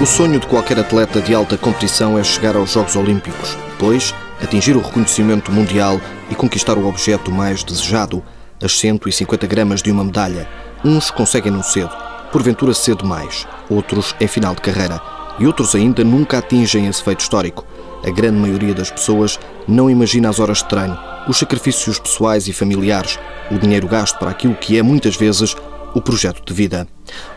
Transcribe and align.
O 0.00 0.06
sonho 0.06 0.38
de 0.38 0.46
qualquer 0.46 0.78
atleta 0.78 1.20
de 1.20 1.34
alta 1.34 1.58
competição 1.58 2.16
é 2.16 2.22
chegar 2.22 2.54
aos 2.54 2.70
Jogos 2.70 2.94
Olímpicos, 2.94 3.56
depois 3.70 4.14
atingir 4.40 4.76
o 4.76 4.80
reconhecimento 4.80 5.50
mundial 5.50 6.00
e 6.30 6.36
conquistar 6.36 6.78
o 6.78 6.86
objeto 6.86 7.32
mais 7.32 7.64
desejado, 7.64 8.22
as 8.62 8.78
150 8.78 9.44
gramas 9.48 9.82
de 9.82 9.90
uma 9.90 10.04
medalha. 10.04 10.48
Uns 10.84 11.10
conseguem 11.10 11.50
no 11.50 11.64
cedo, 11.64 11.90
porventura 12.30 12.72
cedo 12.74 13.04
mais, 13.04 13.44
outros 13.68 14.14
em 14.20 14.28
final 14.28 14.54
de 14.54 14.62
carreira, 14.62 15.02
e 15.36 15.48
outros 15.48 15.74
ainda 15.74 16.04
nunca 16.04 16.38
atingem 16.38 16.86
esse 16.86 17.02
feito 17.02 17.18
histórico. 17.18 17.66
A 18.06 18.10
grande 18.10 18.38
maioria 18.38 18.74
das 18.74 18.92
pessoas 18.92 19.36
não 19.66 19.90
imagina 19.90 20.28
as 20.28 20.38
horas 20.38 20.58
de 20.58 20.66
treino, 20.66 20.96
os 21.26 21.38
sacrifícios 21.38 21.98
pessoais 21.98 22.46
e 22.46 22.52
familiares, 22.52 23.18
o 23.50 23.58
dinheiro 23.58 23.88
gasto 23.88 24.16
para 24.16 24.30
aquilo 24.30 24.54
que 24.54 24.78
é 24.78 24.82
muitas 24.82 25.16
vezes 25.16 25.56
o 25.94 26.00
projeto 26.00 26.42
de 26.44 26.52
vida. 26.52 26.86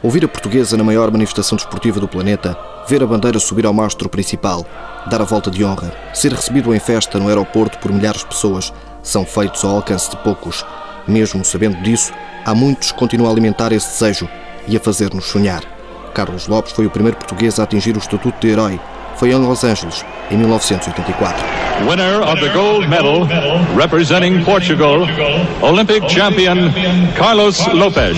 Ouvir 0.03 0.25
a 0.25 0.27
portuguesa 0.27 0.77
na 0.77 0.83
maior 0.83 1.11
manifestação 1.11 1.55
desportiva 1.55 1.99
do 1.99 2.07
planeta, 2.07 2.57
ver 2.87 3.01
a 3.03 3.07
bandeira 3.07 3.39
subir 3.39 3.65
ao 3.65 3.73
mastro 3.73 4.09
principal, 4.09 4.65
dar 5.09 5.21
a 5.21 5.25
volta 5.25 5.49
de 5.49 5.63
honra, 5.63 5.93
ser 6.13 6.33
recebido 6.33 6.73
em 6.73 6.79
festa 6.79 7.19
no 7.19 7.27
aeroporto 7.27 7.77
por 7.79 7.91
milhares 7.91 8.21
de 8.21 8.27
pessoas, 8.27 8.73
são 9.01 9.25
feitos 9.25 9.63
ao 9.63 9.75
alcance 9.75 10.09
de 10.09 10.17
poucos. 10.17 10.65
Mesmo 11.07 11.43
sabendo 11.43 11.81
disso, 11.81 12.13
há 12.45 12.53
muitos 12.53 12.91
que 12.91 12.99
continuam 12.99 13.29
a 13.29 13.33
alimentar 13.33 13.71
esse 13.71 13.89
desejo 13.89 14.29
e 14.67 14.77
a 14.77 14.79
fazer-nos 14.79 15.25
sonhar. 15.25 15.63
Carlos 16.13 16.47
Lopes 16.47 16.73
foi 16.73 16.85
o 16.85 16.91
primeiro 16.91 17.17
português 17.17 17.59
a 17.59 17.63
atingir 17.63 17.95
o 17.95 17.99
estatuto 17.99 18.39
de 18.39 18.49
herói. 18.49 18.79
Foi 19.15 19.31
em 19.31 19.35
Los 19.35 19.63
Angeles, 19.63 20.03
em 20.29 20.37
1984. 20.37 21.43
Winner 21.87 22.21
of 22.21 22.39
the 22.39 22.49
gold 22.49 22.87
medal, 22.87 23.27
representing 23.75 24.43
Portugal, 24.43 25.07
Olympic 25.61 26.07
champion 26.09 26.71
Carlos 27.15 27.59
Lopes. 27.73 28.17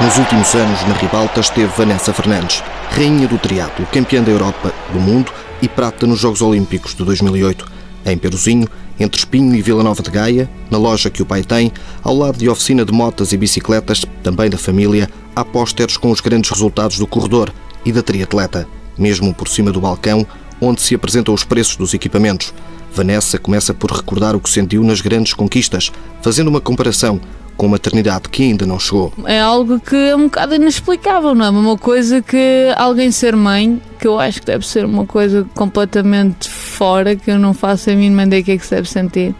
Nos 0.00 0.16
últimos 0.18 0.54
anos, 0.54 0.82
na 0.88 0.94
ribalta, 0.94 1.40
esteve 1.40 1.72
Vanessa 1.76 2.12
Fernandes, 2.12 2.62
rainha 2.90 3.28
do 3.28 3.38
triatlo, 3.38 3.86
campeã 3.86 4.22
da 4.22 4.30
Europa, 4.30 4.72
do 4.92 4.98
mundo 4.98 5.32
e 5.62 5.68
prata 5.68 6.06
nos 6.06 6.18
Jogos 6.18 6.42
Olímpicos 6.42 6.94
de 6.94 7.04
2008. 7.04 7.64
Em 8.04 8.18
Peruzinho, 8.18 8.68
entre 8.98 9.18
Espinho 9.18 9.54
e 9.54 9.62
Vila 9.62 9.82
Nova 9.82 10.02
de 10.02 10.10
Gaia, 10.10 10.50
na 10.70 10.76
loja 10.76 11.08
que 11.08 11.22
o 11.22 11.26
pai 11.26 11.42
tem, 11.42 11.72
ao 12.02 12.16
lado 12.16 12.36
de 12.36 12.48
oficina 12.48 12.84
de 12.84 12.92
motas 12.92 13.32
e 13.32 13.36
bicicletas, 13.36 14.04
também 14.22 14.50
da 14.50 14.58
família, 14.58 15.08
há 15.36 15.44
pósteres 15.44 15.96
com 15.96 16.10
os 16.10 16.20
grandes 16.20 16.50
resultados 16.50 16.98
do 16.98 17.06
corredor 17.06 17.52
e 17.84 17.92
da 17.92 18.02
triatleta. 18.02 18.66
Mesmo 18.98 19.34
por 19.34 19.48
cima 19.48 19.72
do 19.72 19.80
balcão, 19.80 20.26
onde 20.60 20.80
se 20.80 20.94
apresentam 20.94 21.34
os 21.34 21.44
preços 21.44 21.76
dos 21.76 21.94
equipamentos. 21.94 22.54
Vanessa 22.94 23.38
começa 23.38 23.72
por 23.72 23.90
recordar 23.90 24.36
o 24.36 24.40
que 24.40 24.50
sentiu 24.50 24.84
nas 24.84 25.00
grandes 25.00 25.32
conquistas, 25.32 25.90
fazendo 26.20 26.48
uma 26.48 26.60
comparação 26.60 27.20
com 27.56 27.66
uma 27.66 27.72
maternidade 27.72 28.28
que 28.28 28.42
ainda 28.42 28.66
não 28.66 28.78
chegou. 28.78 29.12
É 29.24 29.40
algo 29.40 29.78
que 29.80 29.96
é 29.96 30.16
um 30.16 30.24
bocado 30.24 30.54
inexplicável, 30.54 31.34
não 31.34 31.44
é? 31.44 31.50
Uma 31.50 31.78
coisa 31.78 32.20
que 32.20 32.72
alguém 32.76 33.10
ser 33.10 33.36
mãe, 33.36 33.80
que 33.98 34.06
eu 34.06 34.18
acho 34.18 34.40
que 34.40 34.46
deve 34.46 34.66
ser 34.66 34.84
uma 34.84 35.06
coisa 35.06 35.46
completamente 35.54 36.48
fora, 36.48 37.14
que 37.14 37.30
eu 37.30 37.38
não 37.38 37.54
faço 37.54 37.90
a 37.90 37.94
mínima 37.94 38.24
ideia 38.24 38.42
o 38.42 38.44
que 38.44 38.52
é 38.52 38.58
que 38.58 38.64
se 38.64 38.74
deve 38.74 38.88
sentir. 38.88 39.34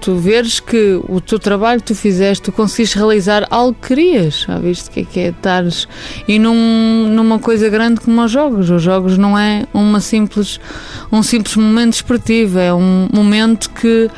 Tu 0.00 0.16
veres 0.16 0.60
que 0.60 1.00
o 1.08 1.18
teu 1.18 1.38
trabalho 1.38 1.80
que 1.80 1.86
tu 1.86 1.94
fizeste, 1.94 2.42
tu 2.42 2.52
conseguiste 2.52 2.98
realizar 2.98 3.46
algo 3.50 3.74
que 3.80 3.88
querias, 3.88 4.44
já 4.46 4.58
viste 4.58 4.90
o 4.90 4.92
que 4.92 5.00
é 5.00 5.04
que 5.04 5.20
é 5.20 5.28
estares 5.28 5.88
e 6.28 6.38
num, 6.38 7.08
numa 7.08 7.38
coisa 7.38 7.70
grande 7.70 8.00
como 8.00 8.22
os 8.22 8.30
jogos. 8.30 8.68
Os 8.68 8.82
jogos 8.82 9.16
não 9.16 9.38
é 9.38 9.64
uma 9.72 10.00
simples, 10.00 10.60
um 11.10 11.22
simples 11.22 11.56
momento 11.56 11.94
esportivo, 11.94 12.58
é 12.58 12.74
um 12.74 13.08
momento 13.12 13.70
que 13.70 14.10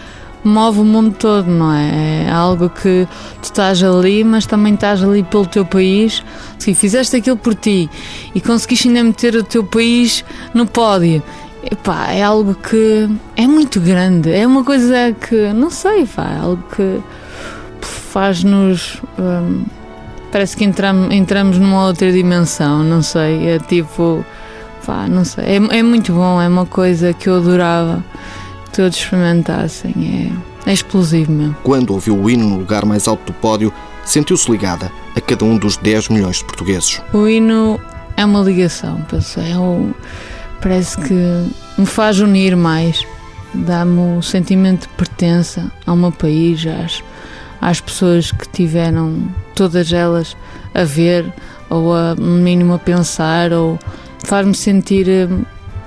move 0.47 0.81
o 0.81 0.85
mundo 0.85 1.15
todo, 1.19 1.49
não 1.49 1.73
é? 1.73 2.25
É 2.27 2.31
algo 2.31 2.71
que 2.71 3.07
tu 3.41 3.45
estás 3.45 3.83
ali, 3.83 4.25
mas 4.25 4.47
também 4.47 4.75
estás 4.75 5.03
ali 5.03 5.23
pelo 5.23 5.47
teu 5.47 5.65
país. 5.65 6.23
Se 6.59 6.75
fizeste 6.75 7.17
aquilo 7.17 7.37
por 7.37 7.55
ti 7.55 7.91
e 8.35 8.41
conseguiste 8.41 8.89
ainda 8.89 9.03
meter 9.03 9.35
o 9.37 9.43
teu 9.43 9.65
país 9.65 10.25
no 10.55 10.67
pódio, 10.67 11.23
epá, 11.71 12.13
é 12.13 12.23
algo 12.23 12.55
que 12.55 13.09
é 13.37 13.47
muito 13.47 13.81
grande. 13.81 14.33
É 14.33 14.47
uma 14.47 14.65
coisa 14.65 15.13
que, 15.13 15.53
não 15.53 15.71
sei, 15.71 16.07
pá, 16.07 16.31
é 16.31 16.39
algo 16.41 16.63
que 16.75 17.01
faz-nos. 17.81 19.03
Hum, 19.19 19.65
parece 20.33 20.57
que 20.57 20.65
entramos, 20.65 21.13
entramos 21.13 21.59
numa 21.59 21.87
outra 21.87 22.11
dimensão, 22.13 22.83
não 22.83 23.03
sei. 23.03 23.49
É 23.49 23.59
tipo. 23.59 24.25
Pá, 24.85 25.09
não 25.09 25.25
sei. 25.25 25.45
É, 25.45 25.79
é 25.79 25.83
muito 25.83 26.13
bom, 26.13 26.41
é 26.41 26.47
uma 26.49 26.67
coisa 26.67 27.13
que 27.13 27.29
eu 27.29 27.37
adorava 27.37 28.05
todos 28.73 28.97
experimentassem. 28.97 29.95
É, 30.33 30.46
é 30.67 30.73
explosivo 30.73 31.31
mesmo. 31.31 31.57
Quando 31.63 31.93
ouviu 31.93 32.19
o 32.19 32.29
hino 32.29 32.49
no 32.49 32.59
lugar 32.59 32.85
mais 32.85 33.07
alto 33.07 33.33
do 33.33 33.39
pódio, 33.39 33.73
sentiu-se 34.05 34.51
ligada 34.51 34.91
a 35.15 35.21
cada 35.21 35.45
um 35.45 35.57
dos 35.57 35.77
10 35.77 36.09
milhões 36.09 36.39
de 36.39 36.45
portugueses. 36.45 37.01
O 37.13 37.27
hino 37.27 37.81
é 38.17 38.25
uma 38.25 38.41
ligação, 38.41 39.01
penso. 39.09 39.41
É 39.41 39.57
o, 39.57 39.95
parece 40.61 41.01
que 41.01 41.47
me 41.79 41.87
faz 41.87 42.19
unir 42.19 42.57
mais, 42.57 43.07
dá-me 43.55 44.19
o 44.19 44.23
sentimento 44.23 44.83
de 44.83 44.95
pertença 44.95 45.71
ao 45.87 45.97
meu 45.97 46.11
país, 46.11 46.67
às, 46.67 47.03
às 47.61 47.81
pessoas 47.81 48.33
que 48.33 48.49
tiveram 48.49 49.29
todas 49.55 49.93
elas 49.93 50.37
a 50.75 50.85
ver, 50.85 51.33
ou 51.71 51.95
a 51.95 52.15
mínimo 52.17 52.75
a 52.75 52.79
pensar, 52.79 53.53
ou 53.53 53.79
faz-me 54.25 54.55
sentir 54.55 55.09
eh, 55.09 55.29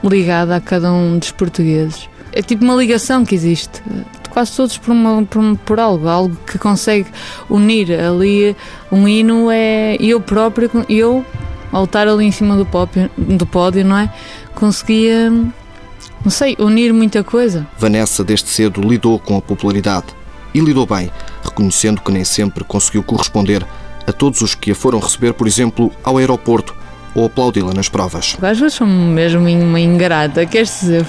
ligada 0.04 0.56
a 0.56 0.62
cada 0.62 0.92
um 0.92 1.20
dos 1.20 1.32
portugueses 1.32 2.10
é 2.32 2.42
tipo 2.42 2.64
uma 2.64 2.76
ligação 2.76 3.26
que 3.26 3.36
existe. 3.36 3.82
Quase 4.30 4.56
todos 4.56 4.78
por, 4.78 4.92
uma, 4.92 5.24
por, 5.24 5.58
por, 5.66 5.80
algo, 5.80 6.08
algo 6.08 6.38
que 6.46 6.58
consegue 6.58 7.08
unir 7.50 7.92
ali. 7.92 8.56
Um 8.92 9.08
hino 9.08 9.50
é 9.52 9.96
eu 10.00 10.22
próprio, 10.22 10.70
eu, 10.88 11.26
ao 11.72 11.86
estar 11.86 12.08
ali 12.08 12.26
em 12.26 12.32
cima 12.32 12.56
do 12.56 12.66
pódio, 12.66 13.10
do 13.18 13.46
pódio 13.46 13.84
não 13.84 13.98
é? 13.98 14.14
Conseguia, 14.54 15.32
não 15.32 16.30
sei, 16.30 16.56
unir 16.60 16.94
muita 16.94 17.24
coisa. 17.24 17.68
Vanessa, 17.78 18.24
desde 18.24 18.50
cedo, 18.50 18.82
lidou 18.82 19.20
com 19.20 19.38
a 19.38 19.42
popularidade 19.42 20.08
e 20.54 20.60
lidou 20.60 20.86
bem, 20.86 21.12
reconhecendo 21.44 22.02
que 22.02 22.12
nem 22.12 22.24
sempre 22.24 22.64
conseguiu 22.64 23.04
corresponder 23.04 23.66
a 24.06 24.12
todos 24.12 24.42
os 24.42 24.56
que 24.56 24.72
a 24.72 24.76
foram 24.76 25.00
receber, 25.00 25.34
por 25.34 25.48
exemplo, 25.48 25.92
ao 26.04 26.18
aeroporto 26.18 26.76
ou 27.14 27.26
aplaudi-la 27.26 27.74
nas 27.74 27.90
provas. 27.90 28.38
Às 28.42 28.60
vezes 28.60 28.76
sou 28.76 28.88
mesmo 28.88 29.48
uma 29.48 29.80
ingrata, 29.80 30.46
queres 30.46 30.80
dizer, 30.80 31.06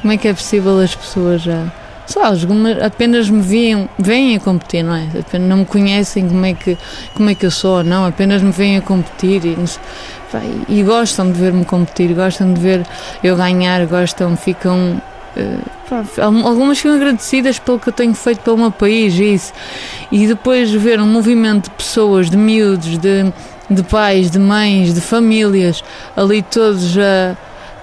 como 0.00 0.12
é 0.12 0.16
que 0.16 0.28
é 0.28 0.34
possível 0.34 0.78
as 0.80 0.94
pessoas 0.94 1.42
já. 1.42 1.66
Sei 2.06 2.22
lá, 2.22 2.30
apenas 2.86 3.28
me 3.28 3.42
veem, 3.42 3.88
vêm 3.98 4.36
a 4.36 4.40
competir, 4.40 4.84
não 4.84 4.94
é? 4.94 5.08
Apenas 5.18 5.48
não 5.48 5.56
me 5.58 5.64
conhecem 5.64 6.28
como 6.28 6.46
é 6.46 6.54
que, 6.54 6.78
como 7.14 7.28
é 7.28 7.34
que 7.34 7.44
eu 7.44 7.50
sou, 7.50 7.82
não, 7.82 8.06
apenas 8.06 8.42
me 8.42 8.52
vêm 8.52 8.76
a 8.76 8.80
competir 8.80 9.44
e, 9.44 9.56
e 10.68 10.82
gostam 10.84 11.32
de 11.32 11.38
ver-me 11.38 11.64
competir, 11.64 12.14
gostam 12.14 12.54
de 12.54 12.60
ver 12.60 12.86
eu 13.24 13.36
ganhar, 13.36 13.84
gostam, 13.86 14.36
ficam. 14.36 15.02
Uh, 15.36 16.22
algumas 16.22 16.78
ficam 16.78 16.94
agradecidas 16.94 17.58
pelo 17.58 17.78
que 17.78 17.88
eu 17.88 17.92
tenho 17.92 18.14
feito 18.14 18.40
pelo 18.40 18.56
meu 18.56 18.70
país, 18.70 19.14
isso. 19.14 19.52
E 20.10 20.28
depois 20.28 20.70
ver 20.70 21.00
um 21.00 21.06
movimento 21.06 21.64
de 21.64 21.70
pessoas, 21.70 22.30
de 22.30 22.36
miúdos, 22.36 22.98
de, 22.98 23.32
de 23.68 23.82
pais, 23.82 24.30
de 24.30 24.38
mães, 24.38 24.94
de 24.94 25.00
famílias, 25.00 25.82
ali 26.16 26.40
todos 26.40 26.96
a 26.96 27.36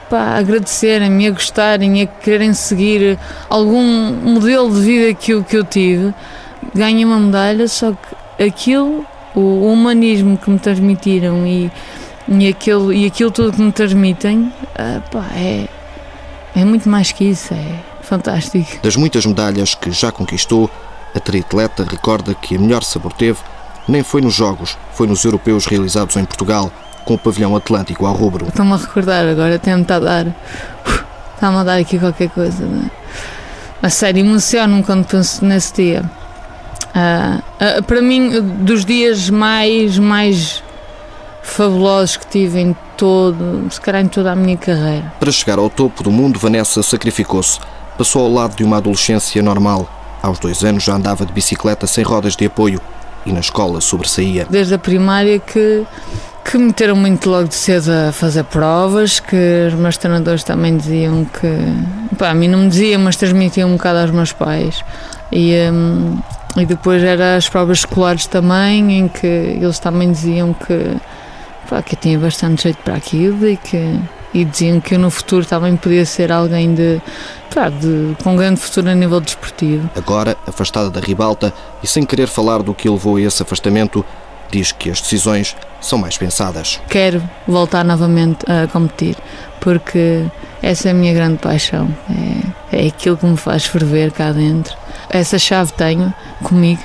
pá, 0.09 0.37
agradecerem-me, 0.37 1.27
a 1.27 1.31
gostarem, 1.31 2.01
a 2.01 2.07
quererem 2.07 2.53
seguir 2.53 3.17
algum 3.49 4.11
modelo 4.13 4.73
de 4.73 4.81
vida 4.81 5.13
que 5.13 5.31
eu, 5.31 5.43
que 5.43 5.57
eu 5.57 5.63
tive, 5.63 6.13
ganhei 6.73 7.05
uma 7.05 7.19
medalha, 7.19 7.67
só 7.67 7.91
que 7.91 8.43
aquilo, 8.43 9.05
o 9.35 9.71
humanismo 9.71 10.37
que 10.37 10.49
me 10.49 10.59
transmitiram 10.59 11.45
e, 11.45 11.71
e, 12.27 12.47
aquilo, 12.47 12.93
e 12.93 13.05
aquilo 13.05 13.31
tudo 13.31 13.53
que 13.53 13.61
me 13.61 13.71
transmitem, 13.71 14.51
ah, 14.75 15.01
pá, 15.11 15.25
é, 15.35 15.67
é 16.55 16.65
muito 16.65 16.87
mais 16.89 17.11
que 17.11 17.25
isso, 17.25 17.53
é 17.53 17.79
fantástico. 18.01 18.79
Das 18.81 18.95
muitas 18.95 19.25
medalhas 19.25 19.75
que 19.75 19.91
já 19.91 20.11
conquistou, 20.11 20.69
a 21.15 21.19
triatleta 21.19 21.83
recorda 21.83 22.33
que 22.33 22.55
a 22.55 22.59
melhor 22.59 22.83
sabor 22.83 23.13
teve 23.13 23.39
nem 23.87 24.03
foi 24.03 24.21
nos 24.21 24.33
Jogos, 24.33 24.77
foi 24.93 25.07
nos 25.07 25.23
europeus 25.25 25.65
realizados 25.65 26.15
em 26.15 26.25
Portugal, 26.25 26.71
com 27.03 27.15
o 27.15 27.17
pavilhão 27.17 27.55
atlântico 27.55 28.05
ao 28.05 28.13
rubro. 28.13 28.47
Estou-me 28.47 28.73
a 28.73 28.77
recordar 28.77 29.25
agora, 29.25 29.55
até 29.55 29.75
me 29.75 29.81
está 29.81 29.95
a 29.95 29.99
dar. 29.99 30.27
Está-me 31.35 31.57
a 31.57 31.63
dar 31.63 31.79
aqui 31.79 31.99
qualquer 31.99 32.29
coisa. 32.29 32.65
Né? 32.65 32.89
A 33.81 33.89
sério, 33.89 34.21
emociono-me 34.21 34.83
quando 34.83 35.05
penso 35.05 35.43
nesse 35.43 35.73
dia. 35.73 36.03
Uh, 36.95 37.79
uh, 37.79 37.83
para 37.83 38.01
mim, 38.01 38.39
dos 38.59 38.85
dias 38.85 39.29
mais, 39.29 39.97
mais 39.97 40.63
fabulosos 41.41 42.17
que 42.17 42.27
tive 42.27 42.59
em 42.59 42.75
todo, 42.95 43.67
se 43.69 43.81
calhar 43.81 44.01
em 44.01 44.07
toda 44.07 44.31
a 44.31 44.35
minha 44.35 44.57
carreira. 44.57 45.11
Para 45.19 45.31
chegar 45.31 45.59
ao 45.59 45.69
topo 45.69 46.03
do 46.03 46.11
mundo, 46.11 46.39
Vanessa 46.39 46.81
sacrificou-se. 46.81 47.59
Passou 47.97 48.23
ao 48.23 48.31
lado 48.31 48.55
de 48.55 48.63
uma 48.63 48.77
adolescência 48.77 49.41
normal. 49.41 49.87
Aos 50.21 50.39
dois 50.39 50.63
anos 50.63 50.83
já 50.83 50.95
andava 50.95 51.25
de 51.25 51.33
bicicleta 51.33 51.85
sem 51.85 52.03
rodas 52.03 52.35
de 52.35 52.45
apoio 52.45 52.79
e 53.25 53.33
na 53.33 53.41
escola 53.41 53.81
sobressaía. 53.81 54.47
Desde 54.49 54.73
a 54.73 54.79
primária 54.79 55.39
que 55.39 55.85
que 56.43 56.57
me 56.57 56.65
meteram 56.65 56.95
muito 56.95 57.29
logo 57.29 57.47
de 57.47 57.55
cedo 57.55 57.89
a 57.89 58.11
fazer 58.11 58.43
provas, 58.43 59.19
que 59.19 59.67
os 59.67 59.73
meus 59.73 59.97
treinadores 59.97 60.43
também 60.43 60.77
diziam 60.77 61.25
que. 61.25 62.15
Pá, 62.17 62.29
a 62.29 62.33
mim 62.33 62.47
não 62.47 62.59
me 62.59 62.69
diziam, 62.69 63.01
mas 63.01 63.15
transmitiam 63.15 63.69
um 63.69 63.73
bocado 63.73 63.99
aos 63.99 64.11
meus 64.11 64.31
pais. 64.33 64.83
E, 65.31 65.55
um, 65.71 66.19
e 66.57 66.65
depois 66.65 67.01
era 67.01 67.37
as 67.37 67.47
provas 67.49 67.79
escolares 67.79 68.25
também, 68.27 68.99
em 68.99 69.07
que 69.07 69.27
eles 69.27 69.79
também 69.79 70.11
diziam 70.11 70.53
que, 70.53 70.97
pá, 71.69 71.81
que 71.81 71.95
eu 71.95 71.99
tinha 71.99 72.19
bastante 72.19 72.63
jeito 72.63 72.77
para 72.83 72.95
aquilo 72.95 73.47
e 73.47 73.57
que 73.57 73.99
e 74.33 74.43
diziam 74.43 74.81
que 74.81 74.95
eu 74.95 74.99
no 74.99 75.11
futuro 75.11 75.45
também 75.45 75.75
podia 75.77 76.05
ser 76.05 76.31
alguém 76.31 76.73
de, 76.73 76.99
pá, 77.53 77.69
de 77.69 78.15
com 78.23 78.35
grande 78.35 78.59
futuro 78.59 78.89
a 78.89 78.95
nível 78.95 79.21
desportivo. 79.21 79.89
Agora, 79.95 80.35
afastada 80.47 80.89
da 80.89 80.99
ribalta 80.99 81.53
e 81.83 81.87
sem 81.87 82.03
querer 82.03 82.27
falar 82.27 82.63
do 82.63 82.73
que 82.73 82.89
levou 82.89 83.17
a 83.17 83.21
esse 83.21 83.43
afastamento, 83.43 84.03
diz 84.57 84.71
que 84.71 84.89
as 84.89 85.01
decisões 85.01 85.55
são 85.81 85.99
mais 85.99 86.17
pensadas. 86.17 86.79
Quero 86.89 87.21
voltar 87.47 87.83
novamente 87.83 88.45
a 88.49 88.67
competir, 88.67 89.17
porque 89.59 90.25
essa 90.61 90.89
é 90.89 90.91
a 90.91 90.93
minha 90.93 91.13
grande 91.13 91.37
paixão. 91.37 91.89
É, 92.71 92.83
é 92.83 92.87
aquilo 92.87 93.17
que 93.17 93.25
me 93.25 93.37
faz 93.37 93.65
ferver 93.65 94.11
cá 94.11 94.31
dentro. 94.31 94.75
Essa 95.09 95.37
chave 95.37 95.73
tenho 95.73 96.13
comigo, 96.43 96.81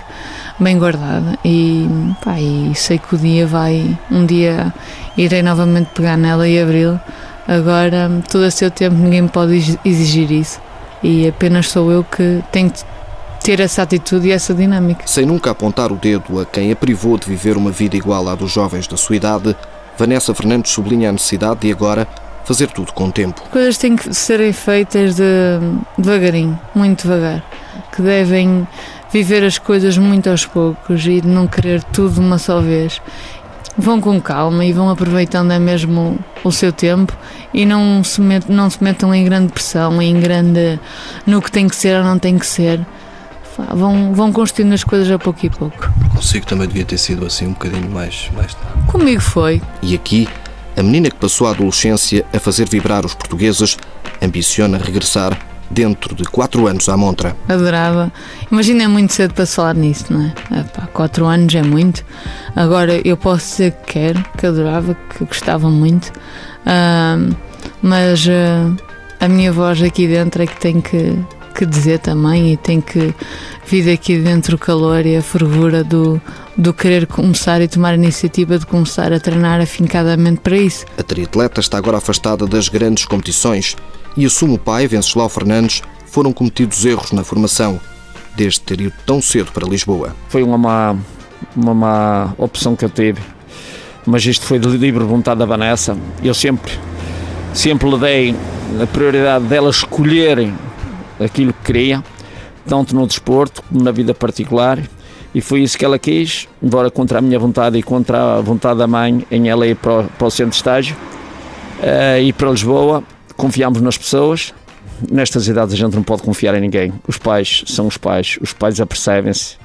bem 0.58 0.78
guardada, 0.78 1.38
e, 1.44 1.88
pá, 2.24 2.40
e 2.40 2.72
sei 2.74 2.98
que 2.98 3.14
o 3.14 3.18
dia 3.18 3.46
vai, 3.46 3.96
um 4.10 4.26
dia 4.26 4.72
irei 5.16 5.42
novamente 5.42 5.90
pegar 5.94 6.16
nela 6.16 6.48
e 6.48 6.60
abri-la 6.60 7.00
Agora, 7.48 8.10
todo 8.30 8.44
a 8.44 8.50
seu 8.50 8.70
tempo, 8.70 8.94
ninguém 8.94 9.26
pode 9.26 9.78
exigir 9.82 10.30
isso. 10.30 10.60
E 11.02 11.26
apenas 11.26 11.70
sou 11.70 11.90
eu 11.90 12.04
que 12.04 12.44
tenho 12.52 12.70
ter 13.42 13.60
essa 13.60 13.82
atitude 13.82 14.28
e 14.28 14.32
essa 14.32 14.54
dinâmica. 14.54 15.06
Sem 15.06 15.26
nunca 15.26 15.50
apontar 15.50 15.92
o 15.92 15.96
dedo 15.96 16.40
a 16.40 16.44
quem 16.44 16.70
a 16.72 16.76
privou 16.76 17.16
de 17.18 17.26
viver 17.26 17.56
uma 17.56 17.70
vida 17.70 17.96
igual 17.96 18.28
à 18.28 18.34
dos 18.34 18.50
jovens 18.50 18.86
da 18.86 18.96
sua 18.96 19.16
idade, 19.16 19.56
Vanessa 19.96 20.34
Fernandes 20.34 20.72
sublinha 20.72 21.08
a 21.08 21.12
necessidade 21.12 21.60
de 21.60 21.72
agora 21.72 22.06
fazer 22.44 22.68
tudo 22.68 22.92
com 22.92 23.08
o 23.08 23.12
tempo. 23.12 23.42
As 23.44 23.50
coisas 23.50 23.78
têm 23.78 23.96
que 23.96 24.14
serem 24.14 24.52
feitas 24.52 25.16
de, 25.16 25.22
devagarinho, 25.98 26.58
muito 26.74 27.02
devagar. 27.02 27.44
Que 27.94 28.00
devem 28.00 28.66
viver 29.12 29.44
as 29.44 29.58
coisas 29.58 29.98
muito 29.98 30.30
aos 30.30 30.46
poucos 30.46 31.06
e 31.06 31.20
não 31.22 31.46
querer 31.46 31.82
tudo 31.82 32.14
de 32.14 32.20
uma 32.20 32.38
só 32.38 32.60
vez 32.60 33.00
vão 33.78 34.00
com 34.00 34.20
calma 34.20 34.64
e 34.64 34.72
vão 34.72 34.90
aproveitando 34.90 35.52
é 35.52 35.58
mesmo 35.58 36.18
o 36.42 36.50
seu 36.50 36.72
tempo 36.72 37.16
e 37.54 37.64
não 37.64 38.02
se, 38.02 38.20
met, 38.20 38.50
não 38.50 38.68
se 38.68 38.82
metam 38.82 39.14
em 39.14 39.24
grande 39.24 39.52
pressão, 39.52 40.02
em 40.02 40.18
grande 40.18 40.80
no 41.24 41.40
que 41.40 41.50
tem 41.50 41.68
que 41.68 41.76
ser 41.76 41.96
ou 41.96 42.04
não 42.04 42.18
tem 42.18 42.36
que 42.36 42.46
ser. 42.46 42.84
Vão, 43.74 44.14
vão 44.14 44.32
construindo 44.32 44.72
as 44.72 44.84
coisas 44.84 45.10
a 45.10 45.18
pouco 45.18 45.44
e 45.44 45.50
pouco. 45.50 45.92
Consigo 46.14 46.46
também 46.46 46.66
devia 46.68 46.84
ter 46.84 46.98
sido 46.98 47.26
assim 47.26 47.46
um 47.46 47.52
bocadinho 47.52 47.90
mais, 47.90 48.30
mais 48.34 48.54
tarde. 48.54 48.86
Comigo 48.86 49.20
foi. 49.20 49.60
E 49.82 49.94
aqui, 49.94 50.28
a 50.76 50.82
menina 50.82 51.10
que 51.10 51.16
passou 51.16 51.46
a 51.46 51.50
adolescência 51.50 52.24
a 52.32 52.38
fazer 52.38 52.68
vibrar 52.68 53.04
os 53.04 53.14
portugueses 53.14 53.76
ambiciona 54.22 54.78
regressar 54.78 55.36
dentro 55.70 56.14
de 56.14 56.24
4 56.24 56.66
anos 56.66 56.88
à 56.88 56.96
montra. 56.96 57.36
Adorava. 57.48 58.12
Imagina, 58.50 58.84
é 58.84 58.88
muito 58.88 59.12
cedo 59.12 59.34
para 59.34 59.46
falar 59.46 59.74
nisso, 59.74 60.06
não 60.10 60.22
é? 60.22 60.60
Epá, 60.60 60.86
4 60.92 61.26
anos 61.26 61.54
é 61.54 61.62
muito. 61.62 62.04
Agora, 62.56 63.00
eu 63.06 63.16
posso 63.16 63.50
dizer 63.50 63.72
que 63.72 63.92
quero, 63.92 64.24
que 64.36 64.46
adorava, 64.46 64.96
que 65.16 65.24
gostava 65.24 65.68
muito, 65.68 66.08
uh, 66.08 67.36
mas 67.82 68.26
uh, 68.26 68.76
a 69.20 69.28
minha 69.28 69.52
voz 69.52 69.82
aqui 69.82 70.06
dentro 70.06 70.42
é 70.42 70.46
que 70.46 70.58
tem 70.58 70.80
que, 70.80 71.18
que 71.58 71.66
dizer 71.66 71.98
também 71.98 72.52
e 72.52 72.56
tem 72.56 72.80
que 72.80 73.12
vir 73.66 73.90
aqui 73.92 74.16
dentro 74.16 74.54
o 74.54 74.58
calor 74.58 75.04
e 75.04 75.16
a 75.16 75.22
fervura 75.22 75.82
do, 75.82 76.20
do 76.56 76.72
querer 76.72 77.04
começar 77.04 77.60
e 77.60 77.66
tomar 77.66 77.90
a 77.90 77.94
iniciativa 77.94 78.56
de 78.60 78.64
começar 78.64 79.12
a 79.12 79.18
treinar 79.18 79.60
afincadamente 79.60 80.40
para 80.40 80.56
isso. 80.56 80.86
A 80.96 81.02
triatleta 81.02 81.60
está 81.60 81.76
agora 81.76 81.96
afastada 81.96 82.46
das 82.46 82.68
grandes 82.68 83.04
competições 83.04 83.74
e 84.16 84.24
assume 84.24 84.54
o 84.54 84.58
pai, 84.58 84.86
Venceslau 84.86 85.28
Fernandes, 85.28 85.82
foram 86.06 86.32
cometidos 86.32 86.84
erros 86.84 87.10
na 87.10 87.24
formação, 87.24 87.80
desde 88.36 88.60
ter 88.60 88.80
ido 88.80 88.94
tão 89.04 89.20
cedo 89.20 89.50
para 89.50 89.66
Lisboa. 89.66 90.14
Foi 90.28 90.44
uma 90.44 90.56
má, 90.56 90.96
uma 91.56 91.74
má 91.74 92.34
opção 92.38 92.76
que 92.76 92.84
eu 92.84 92.90
tive, 92.90 93.20
mas 94.06 94.24
isto 94.24 94.46
foi 94.46 94.60
de 94.60 94.68
livre 94.68 95.02
vontade 95.02 95.40
da 95.40 95.44
Vanessa. 95.44 95.98
Eu 96.22 96.34
sempre, 96.34 96.72
sempre 97.52 97.90
lhe 97.90 97.98
dei 97.98 98.36
a 98.80 98.86
prioridade 98.86 99.44
dela 99.46 99.70
escolherem 99.70 100.54
aquilo 101.20 101.52
que 101.52 101.64
queria, 101.64 102.02
tanto 102.66 102.94
no 102.94 103.06
desporto 103.06 103.62
como 103.62 103.82
na 103.82 103.90
vida 103.90 104.14
particular. 104.14 104.78
E 105.34 105.40
foi 105.40 105.60
isso 105.60 105.76
que 105.76 105.84
ela 105.84 105.98
quis, 105.98 106.48
embora 106.62 106.90
contra 106.90 107.18
a 107.18 107.20
minha 107.20 107.38
vontade 107.38 107.78
e 107.78 107.82
contra 107.82 108.38
a 108.38 108.40
vontade 108.40 108.78
da 108.78 108.86
mãe, 108.86 109.26
em 109.30 109.48
ela 109.48 109.66
ir 109.66 109.76
para 109.76 110.00
o, 110.00 110.04
para 110.04 110.26
o 110.26 110.30
centro 110.30 110.50
de 110.50 110.56
estágio, 110.56 110.96
uh, 111.80 112.20
ir 112.20 112.32
para 112.32 112.50
Lisboa 112.50 113.04
confiamos 113.38 113.80
nas 113.80 113.96
pessoas. 113.96 114.52
Nestas 115.10 115.46
idades 115.46 115.72
a 115.72 115.76
gente 115.76 115.94
não 115.94 116.02
pode 116.02 116.22
confiar 116.22 116.54
em 116.56 116.60
ninguém. 116.60 116.92
Os 117.06 117.16
pais 117.16 117.62
são 117.66 117.86
os 117.86 117.96
pais, 117.96 118.36
os 118.42 118.52
pais 118.52 118.80
apercebem-se 118.80 119.56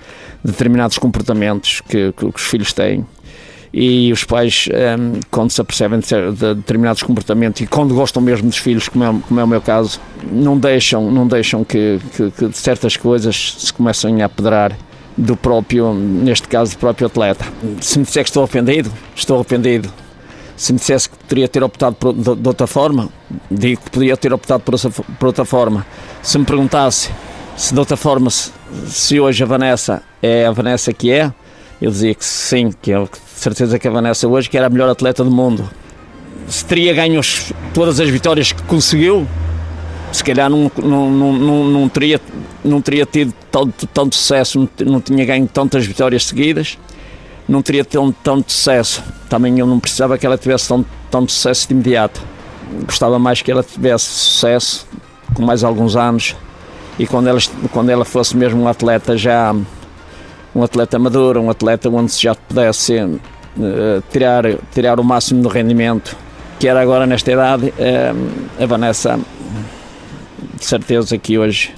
de 0.43 0.51
determinados 0.51 0.97
comportamentos 0.99 1.81
que, 1.81 2.13
que, 2.13 2.31
que, 2.31 2.35
os 2.35 2.43
filhos 2.43 2.71
têm. 2.71 3.03
E 3.73 4.11
os 4.13 4.23
pais, 4.23 4.69
um, 4.71 4.75
ehm, 4.75 5.19
quando 5.31 5.49
se 5.49 5.59
apercebem 5.59 5.99
de, 5.99 6.07
de, 6.07 6.53
determinados 6.55 7.01
comportamentos 7.01 7.61
e 7.61 7.65
quando 7.65 7.95
gostam 7.95 8.21
mesmo 8.21 8.47
dos 8.47 8.57
filhos, 8.57 8.87
como 8.87 9.03
é, 9.03 9.15
como 9.27 9.39
é 9.39 9.43
o 9.43 9.47
meu 9.47 9.61
caso, 9.61 9.99
não 10.31 10.57
deixam, 10.57 11.09
não 11.09 11.25
deixam 11.25 11.63
que, 11.63 11.99
que, 12.15 12.29
que 12.29 12.53
certas 12.53 12.95
coisas 12.95 13.55
se 13.57 13.73
comecem 13.73 14.21
a 14.21 14.27
apedrar 14.27 14.77
do 15.17 15.35
próprio, 15.35 15.91
neste 15.93 16.47
caso, 16.47 16.73
do 16.73 16.77
próprio 16.77 17.07
atleta. 17.07 17.45
Se 17.81 17.97
me 17.97 18.05
disser 18.05 18.23
que 18.23 18.29
estou 18.29 18.43
arrependido, 18.43 18.91
estou 19.15 19.37
arrependido 19.37 19.91
se 20.55 20.71
me 20.71 20.79
dissesse 20.79 21.09
que 21.09 21.17
poderia 21.17 21.47
ter 21.47 21.63
optado 21.63 21.95
por, 21.95 22.13
de, 22.13 22.35
de, 22.35 22.47
outra 22.47 22.67
forma, 22.67 23.09
digo 23.49 23.81
que 23.81 23.89
poderia 23.89 24.15
ter 24.15 24.33
optado 24.33 24.61
por, 24.63 24.75
por, 25.19 25.25
outra 25.25 25.45
forma. 25.45 25.85
Se 26.21 26.37
me 26.37 26.45
perguntasse 26.45 27.09
se 27.55 27.73
de 27.73 27.79
outra 27.79 27.97
forma, 27.97 28.29
se, 28.29 28.51
se, 28.87 29.19
hoje 29.19 29.43
a 29.43 29.45
Vanessa 29.45 30.01
é 30.21 30.45
a 30.45 30.51
Vanessa 30.51 30.93
que 30.93 31.11
é, 31.11 31.31
eu 31.81 31.91
dizia 31.91 32.15
que 32.15 32.25
sim, 32.25 32.71
que 32.81 32.91
eu 32.91 33.03
de 33.03 33.32
certeza 33.43 33.77
que 33.77 33.87
a 33.87 33.91
Vanessa 33.91 34.27
hoje 34.27 34.49
que 34.49 34.57
era 34.57 34.67
a 34.67 34.69
melhor 34.69 34.89
atleta 34.89 35.23
do 35.23 35.31
mundo. 35.31 35.69
Se 36.47 36.65
teria 36.65 36.93
ganho 36.93 37.21
todas 37.73 37.99
as 37.99 38.09
vitórias 38.09 38.51
que 38.51 38.61
conseguiu, 38.63 39.27
se 40.11 40.23
calhar 40.23 40.49
não, 40.49 40.71
não, 40.77 41.09
não, 41.09 41.63
não, 41.65 41.89
teria, 41.89 42.19
não 42.63 42.81
teria 42.81 43.05
tido 43.05 43.33
tanto, 43.51 43.87
tanto 43.87 44.15
sucesso, 44.15 44.69
não, 44.85 44.99
tinha 44.99 45.25
ganho 45.25 45.47
tantas 45.47 45.85
vitórias 45.85 46.25
seguidas 46.25 46.77
não 47.47 47.61
teria 47.61 47.83
tanto, 47.83 48.15
tanto 48.23 48.51
sucesso. 48.51 49.03
Também 49.29 49.59
eu 49.59 49.67
não 49.67 49.79
precisava 49.79 50.17
que 50.17 50.25
ela 50.25 50.37
tivesse 50.37 50.67
tanto, 50.67 50.87
tanto 51.11 51.31
sucesso 51.31 51.67
de 51.67 51.73
imediato. 51.73 52.21
Gostava 52.85 53.19
mais 53.19 53.41
que 53.41 53.51
ela 53.51 53.63
tivesse 53.63 54.05
sucesso 54.05 54.87
com 55.33 55.43
mais 55.43 55.63
alguns 55.63 55.95
anos 55.95 56.35
e 56.97 57.07
quando 57.07 57.27
ela, 57.27 57.39
quando 57.71 57.89
ela 57.89 58.05
fosse 58.05 58.35
mesmo 58.37 58.61
um 58.61 58.67
atleta 58.67 59.17
já 59.17 59.53
um 60.55 60.63
atleta 60.63 60.99
maduro, 60.99 61.41
um 61.41 61.49
atleta 61.49 61.89
onde 61.89 62.13
já 62.13 62.35
pudesse 62.35 63.19
uh, 63.57 64.03
tirar, 64.11 64.45
tirar 64.73 64.99
o 64.99 65.03
máximo 65.03 65.41
do 65.41 65.49
rendimento 65.49 66.15
que 66.59 66.67
era 66.67 66.81
agora 66.81 67.05
nesta 67.05 67.31
idade, 67.31 67.73
uh, 67.77 68.63
a 68.63 68.65
Vanessa 68.65 69.19
de 70.57 70.65
certeza 70.65 71.17
que 71.17 71.37
hoje 71.37 71.73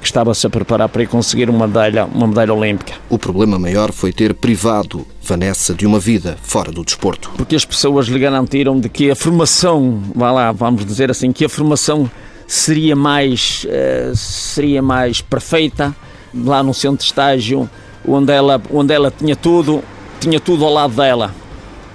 que 0.00 0.06
estava-se 0.06 0.46
a 0.46 0.50
preparar 0.50 0.88
para 0.88 1.02
ir 1.02 1.06
conseguir 1.06 1.48
uma 1.48 1.66
medalha, 1.66 2.04
uma 2.04 2.26
medalha 2.26 2.52
olímpica. 2.52 2.92
O 3.08 3.18
problema 3.18 3.58
maior 3.58 3.92
foi 3.92 4.12
ter 4.12 4.34
privado 4.34 5.06
Vanessa 5.22 5.74
de 5.74 5.86
uma 5.86 5.98
vida 5.98 6.36
fora 6.42 6.70
do 6.70 6.84
desporto. 6.84 7.32
Porque 7.36 7.56
as 7.56 7.64
pessoas 7.64 8.06
lhe 8.06 8.18
garantiram 8.18 8.78
de 8.78 8.88
que 8.88 9.10
a 9.10 9.16
formação, 9.16 10.02
vá 10.14 10.30
lá, 10.30 10.52
vamos 10.52 10.84
dizer 10.84 11.10
assim, 11.10 11.32
que 11.32 11.44
a 11.44 11.48
formação 11.48 12.10
seria 12.46 12.94
mais, 12.94 13.64
uh, 13.64 14.14
seria 14.14 14.82
mais 14.82 15.22
perfeita 15.22 15.96
lá 16.34 16.62
no 16.62 16.74
centro 16.74 16.98
de 16.98 17.04
estágio, 17.04 17.68
onde 18.06 18.32
ela, 18.32 18.62
onde 18.70 18.92
ela 18.92 19.10
tinha 19.10 19.34
tudo, 19.34 19.82
tinha 20.26 20.40
tudo 20.40 20.64
ao 20.64 20.72
lado 20.72 20.94
dela. 20.94 21.32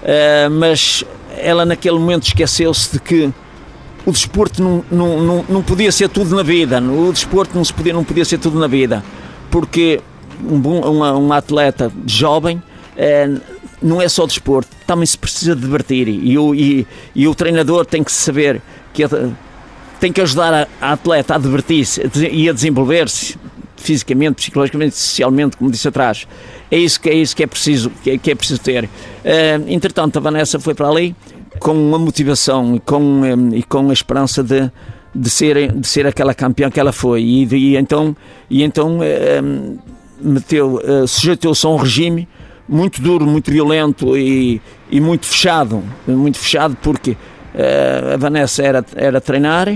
Uh, 0.01 0.49
mas 0.49 1.03
ela 1.37 1.65
naquele 1.65 1.99
momento 1.99 2.23
esqueceu-se 2.23 2.93
de 2.93 2.99
que 2.99 3.33
o 4.05 4.11
desporto 4.11 4.63
não, 4.63 4.83
não, 4.89 5.21
não, 5.21 5.45
não 5.47 5.61
podia 5.61 5.91
ser 5.91 6.09
tudo 6.09 6.35
na 6.35 6.41
vida, 6.41 6.81
o 6.81 7.11
desporto 7.11 7.55
não, 7.55 7.63
se 7.63 7.73
podia, 7.73 7.93
não 7.93 8.03
podia 8.03 8.25
ser 8.25 8.39
tudo 8.39 8.57
na 8.57 8.65
vida, 8.65 9.03
porque 9.51 10.01
um, 10.43 10.59
bom, 10.59 10.81
um, 10.81 11.27
um 11.27 11.33
atleta 11.33 11.91
jovem 12.07 12.61
é, 12.97 13.29
não 13.81 14.01
é 14.01 14.09
só 14.09 14.25
desporto, 14.25 14.69
também 14.87 15.05
se 15.05 15.17
precisa 15.17 15.55
divertir. 15.55 16.07
E 16.07 16.37
o, 16.37 16.55
e, 16.55 16.87
e 17.15 17.27
o 17.27 17.35
treinador 17.35 17.85
tem 17.85 18.03
que 18.03 18.11
saber 18.11 18.59
que 18.91 19.03
tem 19.99 20.11
que 20.11 20.21
ajudar 20.21 20.67
a 20.81 20.93
atleta 20.93 21.35
a 21.35 21.37
divertir-se 21.37 22.01
e 22.31 22.49
a 22.49 22.53
desenvolver-se 22.53 23.37
fisicamente, 23.81 24.35
psicologicamente, 24.35 24.95
socialmente, 24.95 25.57
como 25.57 25.71
disse 25.71 25.87
atrás. 25.87 26.27
É 26.69 26.77
isso 26.77 26.99
que 26.99 27.09
é, 27.09 27.13
isso 27.15 27.35
que 27.35 27.43
é, 27.43 27.47
preciso, 27.47 27.89
que 28.03 28.11
é, 28.11 28.17
que 28.17 28.31
é 28.31 28.35
preciso 28.35 28.61
ter. 28.61 28.85
Uh, 28.85 28.89
entretanto, 29.67 30.17
a 30.17 30.19
Vanessa 30.19 30.59
foi 30.59 30.73
para 30.73 30.87
ali 30.87 31.15
com 31.59 31.93
a 31.93 31.99
motivação 31.99 32.75
e 32.75 32.79
com, 32.79 33.21
e 33.53 33.63
com 33.63 33.89
a 33.89 33.93
esperança 33.93 34.41
de, 34.41 34.71
de, 35.13 35.29
ser, 35.29 35.71
de 35.71 35.87
ser 35.87 36.07
aquela 36.07 36.33
campeã 36.33 36.69
que 36.69 36.79
ela 36.79 36.93
foi. 36.93 37.21
E, 37.21 37.43
e 37.53 37.77
então, 37.77 38.15
e 38.49 38.63
então 38.63 38.99
um, 38.99 39.77
meteu, 40.21 40.75
uh, 40.75 41.07
sujeitou-se 41.07 41.65
a 41.65 41.69
um 41.69 41.75
regime 41.75 42.27
muito 42.67 43.01
duro, 43.01 43.25
muito 43.27 43.51
violento 43.51 44.17
e, 44.17 44.61
e 44.89 45.01
muito 45.01 45.25
fechado. 45.25 45.83
Muito 46.07 46.37
fechado 46.37 46.77
porque 46.81 47.11
uh, 47.11 48.13
a 48.13 48.17
Vanessa 48.17 48.63
era, 48.63 48.85
era 48.95 49.19
treinar 49.19 49.67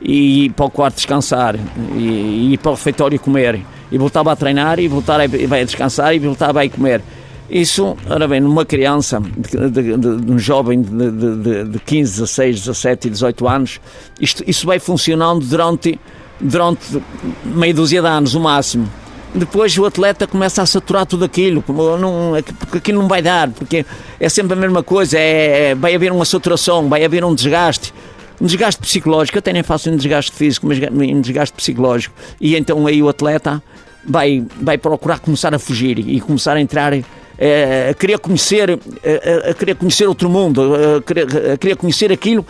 e 0.00 0.44
ir 0.44 0.52
para 0.52 0.64
o 0.64 0.70
quarto 0.70 0.96
descansar 0.96 1.56
e, 1.94 1.98
e 1.98 2.52
ir 2.54 2.58
para 2.58 2.70
o 2.70 2.74
refeitório 2.74 3.18
comer. 3.18 3.60
E 3.92 3.98
voltava 3.98 4.32
a 4.32 4.36
treinar 4.36 4.78
e 4.78 4.88
voltava 4.88 5.22
a, 5.22 5.24
a 5.24 5.64
descansar 5.64 6.14
e 6.14 6.18
voltava 6.18 6.62
a 6.62 6.68
comer. 6.68 7.02
Isso, 7.50 7.96
ora 8.08 8.28
bem, 8.28 8.40
numa 8.40 8.64
criança, 8.64 9.20
de, 9.20 9.70
de, 9.70 9.96
de, 9.96 10.32
um 10.32 10.38
jovem 10.38 10.80
de, 10.80 11.10
de, 11.10 11.64
de 11.64 11.78
15, 11.80 12.20
16, 12.20 12.60
17 12.60 13.10
18 13.10 13.48
anos, 13.48 13.80
isto, 14.20 14.44
isso 14.46 14.64
vai 14.64 14.78
funcionando 14.78 15.44
durante, 15.44 15.98
durante 16.40 17.02
meia 17.44 17.74
dúzia 17.74 18.00
de 18.00 18.06
anos, 18.06 18.36
o 18.36 18.40
máximo. 18.40 18.88
Depois 19.34 19.76
o 19.78 19.84
atleta 19.84 20.28
começa 20.28 20.62
a 20.62 20.66
saturar 20.66 21.06
tudo 21.06 21.24
aquilo, 21.24 21.64
não, 22.00 22.34
porque 22.58 22.78
aquilo 22.78 23.00
não 23.00 23.08
vai 23.08 23.20
dar, 23.20 23.50
porque 23.50 23.84
é 24.18 24.28
sempre 24.28 24.52
a 24.52 24.56
mesma 24.56 24.82
coisa, 24.84 25.18
é, 25.18 25.70
é 25.70 25.74
vai 25.74 25.92
haver 25.94 26.12
uma 26.12 26.24
saturação, 26.24 26.88
vai 26.88 27.04
haver 27.04 27.24
um 27.24 27.34
desgaste 27.34 27.92
um 28.40 28.46
desgaste 28.46 28.80
psicológico, 28.80 29.38
até 29.38 29.52
nem 29.52 29.62
faço 29.62 29.90
um 29.90 29.96
desgaste 29.96 30.32
físico, 30.32 30.66
mas 30.66 30.78
um 30.78 31.20
desgaste 31.20 31.54
psicológico. 31.54 32.14
E 32.40 32.56
então 32.56 32.86
aí 32.86 33.02
o 33.02 33.08
atleta 33.08 33.62
vai, 34.04 34.44
vai 34.60 34.78
procurar 34.78 35.18
começar 35.18 35.54
a 35.54 35.58
fugir 35.58 35.98
e 35.98 36.20
começar 36.20 36.56
a 36.56 36.60
entrar 36.60 36.92
é, 37.38 37.88
a 37.90 37.94
querer 37.94 38.18
conhecer, 38.18 38.70
a, 38.70 39.50
a, 39.50 39.54
querer 39.54 39.74
conhecer 39.74 40.06
outro 40.06 40.28
mundo, 40.28 40.74
a 40.74 41.56
querer, 41.56 41.76
conhecer 41.76 42.12
aquilo 42.12 42.46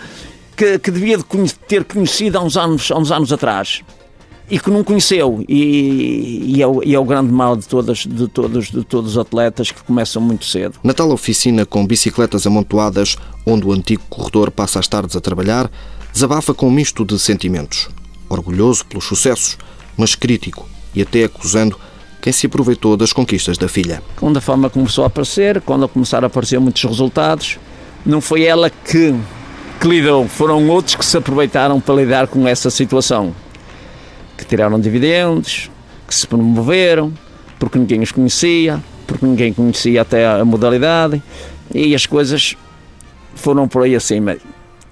que, 0.57 0.79
que 0.79 0.91
devia 0.91 1.17
de 1.19 1.55
ter 1.67 1.85
conhecido 1.85 2.39
há 2.39 2.43
uns 2.43 2.57
anos, 2.57 2.91
há 2.91 2.99
uns 2.99 3.11
anos 3.11 3.33
atrás 3.33 3.83
e 4.51 4.59
que 4.59 4.71
não 4.71 4.83
conheceu 4.83 5.45
e, 5.49 6.55
e, 6.57 6.63
é, 6.63 6.67
o, 6.67 6.83
e, 6.83 6.95
é, 6.95 6.99
o, 6.99 7.05
grande 7.05 7.33
mal 7.33 7.57
de 7.57 7.67
todas 7.67 7.99
de 7.99 8.27
todos 8.27 8.71
de 8.71 8.85
todos 8.85 9.13
os 9.13 9.19
atletas 9.19 9.71
que 9.71 9.83
começam 9.83 10.21
muito 10.21 10.45
cedo. 10.45 10.75
Na 10.83 10.93
tal 10.93 11.11
oficina 11.11 11.65
com 11.65 11.87
bicicletas 11.87 12.47
amontoadas, 12.47 13.17
onde 13.47 13.67
o 13.67 13.73
antigo 13.73 14.03
corredor 14.11 14.51
passa 14.51 14.79
as 14.81 14.89
tardes 14.89 15.15
a 15.15 15.21
trabalhar, 15.21 15.71
desabafa 16.13 16.53
com 16.53 16.67
um 16.67 16.71
misto 16.71 17.05
de 17.05 17.19
sentimentos, 17.19 17.89
orgulhoso 18.29 18.85
pelos 18.87 19.05
sucessos, 19.05 19.57
mas 19.97 20.15
crítico 20.15 20.69
e 20.95 21.03
até 21.03 21.25
acusando 21.25 21.79
quem 22.21 22.33
se 22.33 22.47
aproveitou 22.47 22.97
das 22.97 23.13
conquistas 23.13 23.57
da 23.57 23.69
filha. 23.69 24.03
Quando 24.17 24.37
a 24.37 24.41
fama 24.41 24.69
começou 24.69 25.05
a 25.05 25.07
aparecer, 25.07 25.61
quando 25.63 25.89
começaram 25.89 26.27
a 26.27 26.29
aparecer 26.29 26.59
muitos 26.61 26.83
resultados, 26.85 27.59
não 28.05 28.21
foi 28.21 28.43
ela 28.43 28.69
que, 28.69 29.15
que 29.81 29.89
lidou, 29.89 30.29
foram 30.29 30.69
outros 30.69 30.97
que 30.97 31.05
se 31.05 31.17
aproveitaram 31.17 31.81
para 31.81 31.95
lidar 31.95 32.27
com 32.27 32.47
essa 32.47 32.69
situação. 32.69 33.35
Que 34.41 34.47
tiraram 34.47 34.81
dividendos, 34.81 35.71
que 36.09 36.15
se 36.15 36.27
promoveram, 36.27 37.13
porque 37.59 37.79
ninguém 37.79 38.01
os 38.01 38.11
conhecia, 38.11 38.83
porque 39.07 39.27
ninguém 39.27 39.53
conhecia 39.53 40.01
até 40.01 40.27
a 40.27 40.43
modalidade, 40.47 41.23
e 41.75 41.95
as 41.95 42.07
coisas 42.07 42.57
foram 43.35 43.69
por 43.69 43.83
aí 43.83 43.95
acima. 43.95 44.39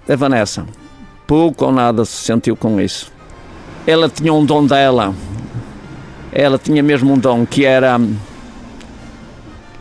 A 0.06 0.16
Vanessa, 0.16 0.66
pouco 1.26 1.64
ou 1.64 1.72
nada 1.72 2.04
se 2.04 2.24
sentiu 2.24 2.54
com 2.54 2.78
isso. 2.78 3.10
Ela 3.86 4.08
tinha 4.10 4.34
um 4.34 4.44
dom 4.44 4.66
dela, 4.66 5.14
ela 6.30 6.58
tinha 6.58 6.82
mesmo 6.82 7.14
um 7.14 7.18
dom 7.18 7.46
que 7.46 7.64
era 7.64 7.98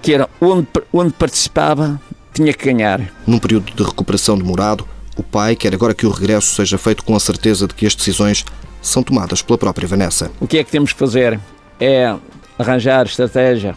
que 0.01 0.13
era 0.13 0.29
onde, 0.39 0.65
onde 0.93 1.12
participava 1.12 2.00
tinha 2.33 2.53
que 2.53 2.65
ganhar. 2.65 3.01
Num 3.25 3.38
período 3.38 3.74
de 3.75 3.83
recuperação 3.83 4.38
demorado, 4.38 4.88
o 5.17 5.24
pai 5.24 5.57
quer 5.57 5.74
agora 5.74 5.93
que 5.93 6.05
o 6.05 6.09
regresso 6.09 6.55
seja 6.55 6.77
feito 6.77 7.03
com 7.03 7.15
a 7.17 7.19
certeza 7.19 7.67
de 7.67 7.74
que 7.74 7.86
as 7.86 7.95
decisões 7.95 8.45
são 8.81 9.03
tomadas 9.03 9.41
pela 9.41 9.57
própria 9.57 9.88
Vanessa. 9.88 10.31
O 10.39 10.48
que 10.48 10.57
é 10.57 10.63
que 10.63 10.72
temos 10.72 10.93
que 10.93 11.00
fazer? 11.00 11.39
É 11.79 12.15
arranjar 12.57 13.05
estratégia, 13.05 13.75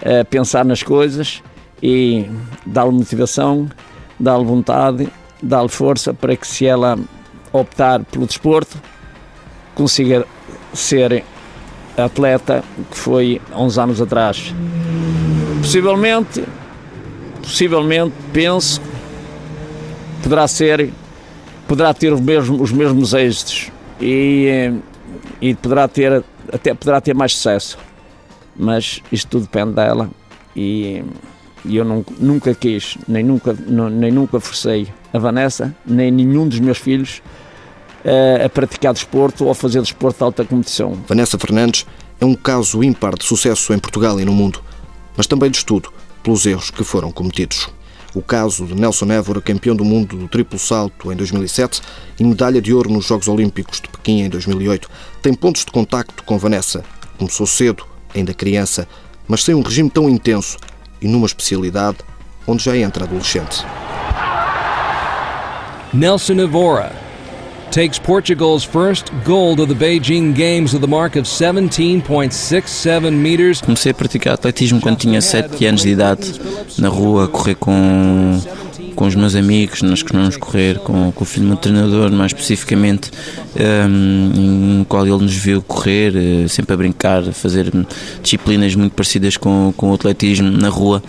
é 0.00 0.24
pensar 0.24 0.64
nas 0.64 0.82
coisas 0.82 1.42
e 1.82 2.26
dar-lhe 2.64 2.92
motivação, 2.92 3.68
dar-lhe 4.18 4.44
vontade, 4.44 5.08
dar-lhe 5.42 5.68
força 5.68 6.14
para 6.14 6.36
que 6.36 6.46
se 6.46 6.66
ela 6.66 6.98
optar 7.52 8.02
pelo 8.04 8.26
desporto 8.26 8.80
consiga 9.74 10.26
ser 10.72 11.24
atleta 11.96 12.64
que 12.90 12.96
foi 12.96 13.40
há 13.52 13.62
uns 13.62 13.78
anos 13.78 14.00
atrás. 14.00 14.54
Possivelmente, 15.60 16.44
possivelmente, 17.42 18.14
penso, 18.32 18.80
poderá 20.22 20.48
ser, 20.48 20.90
poderá 21.68 21.92
ter 21.94 22.12
os 22.12 22.20
mesmos, 22.20 22.60
os 22.60 22.72
mesmos 22.72 23.12
êxitos 23.14 23.70
e, 24.00 24.72
e 25.40 25.54
poderá 25.54 25.88
ter, 25.88 26.24
até 26.52 26.74
poderá 26.74 27.00
ter 27.00 27.14
mais 27.14 27.34
sucesso. 27.34 27.78
Mas 28.56 29.02
isto 29.10 29.28
tudo 29.28 29.42
depende 29.42 29.72
dela 29.72 30.10
e, 30.54 31.04
e 31.64 31.76
eu 31.76 31.84
nunca 31.84 32.54
quis, 32.54 32.96
nem 33.08 33.24
nunca, 33.24 33.52
nem 33.52 34.12
nunca 34.12 34.38
forcei 34.38 34.88
a 35.12 35.18
Vanessa, 35.18 35.74
nem 35.84 36.10
nenhum 36.10 36.46
dos 36.46 36.60
meus 36.60 36.78
filhos 36.78 37.20
a 38.44 38.48
praticar 38.48 38.92
desporto 38.92 39.44
ou 39.44 39.50
a 39.50 39.54
fazer 39.54 39.80
desporto 39.80 40.18
de 40.18 40.24
alta 40.24 40.44
competição. 40.44 40.92
Vanessa 41.08 41.38
Fernandes 41.38 41.86
é 42.20 42.24
um 42.24 42.34
caso 42.34 42.82
ímpar 42.84 43.16
de 43.16 43.24
sucesso 43.24 43.72
em 43.72 43.78
Portugal 43.78 44.20
e 44.20 44.24
no 44.24 44.32
mundo, 44.32 44.62
mas 45.16 45.26
também 45.26 45.50
de 45.50 45.56
estudo 45.56 45.92
pelos 46.22 46.44
erros 46.46 46.70
que 46.70 46.84
foram 46.84 47.10
cometidos. 47.10 47.68
O 48.14 48.22
caso 48.22 48.64
de 48.64 48.74
Nelson 48.74 49.10
Évora, 49.10 49.40
campeão 49.40 49.74
do 49.74 49.84
mundo 49.84 50.16
do 50.16 50.28
triplo 50.28 50.56
salto 50.56 51.12
em 51.12 51.16
2007 51.16 51.82
e 52.20 52.22
medalha 52.22 52.62
de 52.62 52.72
ouro 52.72 52.88
nos 52.88 53.06
Jogos 53.06 53.26
Olímpicos 53.26 53.80
de 53.80 53.88
Pequim 53.88 54.20
em 54.20 54.28
2008, 54.28 54.88
tem 55.20 55.34
pontos 55.34 55.64
de 55.64 55.72
contacto 55.72 56.22
com 56.22 56.38
Vanessa. 56.38 56.84
Começou 57.18 57.44
cedo, 57.44 57.84
ainda 58.14 58.32
criança, 58.32 58.86
mas 59.26 59.42
sem 59.42 59.54
um 59.54 59.62
regime 59.62 59.90
tão 59.90 60.08
intenso 60.08 60.58
e 61.02 61.08
numa 61.08 61.26
especialidade 61.26 61.98
onde 62.46 62.62
já 62.62 62.76
entra 62.76 63.04
adolescente. 63.04 63.66
Nelson 65.92 66.34
Évora 66.34 67.03
takes 67.74 67.98
Portugal's 67.98 68.62
first 68.62 69.10
gold 69.24 69.58
of 69.58 69.66
the 69.66 69.74
Beijing 69.74 70.32
Games 70.32 70.72
with 70.72 70.84
a 70.84 70.86
mark 70.86 71.16
of 71.16 71.26
17.67 71.26 73.12
meters. 73.12 73.60
Comecei 73.60 73.90
a 73.90 73.94
praticar 73.94 74.34
atletismo 74.34 74.80
quando 74.80 74.98
tinha 74.98 75.20
7 75.20 75.66
anos 75.66 75.82
de 75.82 75.88
idade, 75.88 76.40
na 76.78 76.88
rua, 76.88 77.24
a 77.24 77.28
correr 77.28 77.56
com 77.56 78.40
com 78.94 79.06
os 79.06 79.16
meus 79.16 79.34
amigos, 79.34 79.82
nós 79.82 80.04
costumamos 80.04 80.36
correr 80.36 80.78
com, 80.78 81.10
com 81.10 81.24
o 81.24 81.26
filho 81.26 81.46
do 81.46 81.48
meu 81.48 81.56
treinador, 81.56 82.12
mais 82.12 82.30
especificamente, 82.30 83.10
um, 83.88 84.78
no 84.78 84.84
qual 84.84 85.04
ele 85.04 85.18
nos 85.18 85.34
viu 85.34 85.60
correr, 85.60 86.14
eh, 86.14 86.46
sempre 86.46 86.74
a 86.74 86.76
brincar, 86.76 87.28
a 87.28 87.32
fazer 87.32 87.72
disciplinas 88.22 88.72
muito 88.76 88.92
parecidas 88.92 89.36
com, 89.36 89.74
com 89.76 89.90
o 89.90 89.94
atletismo 89.94 90.48
na 90.48 90.68
rua 90.68 91.02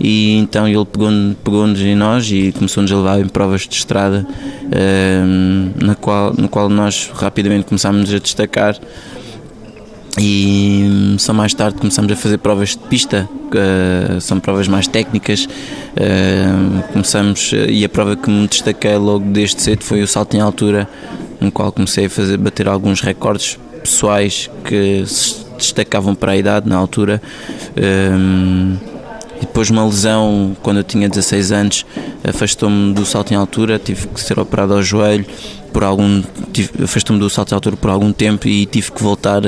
e 0.00 0.36
então 0.36 0.68
ele 0.68 0.84
pegou-nos 0.84 1.36
pegou 1.42 1.66
em 1.66 1.94
nós 1.94 2.30
e 2.30 2.52
começou-nos 2.52 2.90
a 2.92 2.96
levar 2.96 3.20
em 3.20 3.28
provas 3.28 3.62
de 3.62 3.74
estrada 3.74 4.26
uh, 4.26 5.84
na 5.84 5.94
qual, 5.94 6.32
no 6.36 6.48
qual 6.48 6.68
nós 6.68 7.10
rapidamente 7.14 7.64
começámos 7.64 8.12
a 8.12 8.18
destacar 8.18 8.78
e 10.20 11.16
só 11.18 11.32
mais 11.32 11.54
tarde 11.54 11.78
começamos 11.78 12.10
a 12.10 12.16
fazer 12.16 12.38
provas 12.38 12.70
de 12.70 12.78
pista, 12.78 13.28
uh, 13.32 14.20
são 14.20 14.40
provas 14.40 14.66
mais 14.66 14.88
técnicas. 14.88 15.44
Uh, 15.44 16.82
começamos 16.92 17.52
e 17.68 17.84
a 17.84 17.88
prova 17.88 18.16
que 18.16 18.28
me 18.28 18.48
destaquei 18.48 18.96
logo 18.96 19.24
desde 19.26 19.62
cedo 19.62 19.84
foi 19.84 20.02
o 20.02 20.08
salto 20.08 20.36
em 20.36 20.40
altura, 20.40 20.88
no 21.40 21.52
qual 21.52 21.70
comecei 21.70 22.06
a 22.06 22.10
fazer 22.10 22.36
bater 22.36 22.66
alguns 22.66 23.00
recordes 23.00 23.58
pessoais 23.80 24.50
que 24.64 25.04
se 25.06 25.46
destacavam 25.56 26.14
para 26.16 26.32
a 26.32 26.36
idade 26.36 26.68
na 26.68 26.76
altura. 26.76 27.22
Depois 29.40 29.70
uma 29.70 29.84
lesão, 29.84 30.56
quando 30.62 30.78
eu 30.78 30.84
tinha 30.84 31.08
16 31.08 31.52
anos, 31.52 31.86
afastou-me 32.22 32.92
do 32.92 33.04
salto 33.04 33.32
em 33.32 33.36
altura, 33.36 33.78
tive 33.78 34.06
que 34.08 34.20
ser 34.20 34.38
operado 34.38 34.74
ao 34.74 34.82
joelho 34.82 35.24
por 35.72 35.84
algum 35.84 36.22
afastou-me 36.82 37.20
do 37.20 37.28
salto 37.28 37.52
em 37.52 37.54
altura 37.54 37.76
por 37.76 37.90
algum 37.90 38.12
tempo 38.12 38.48
e 38.48 38.66
tive 38.66 38.90
que 38.90 39.02
voltar 39.02 39.42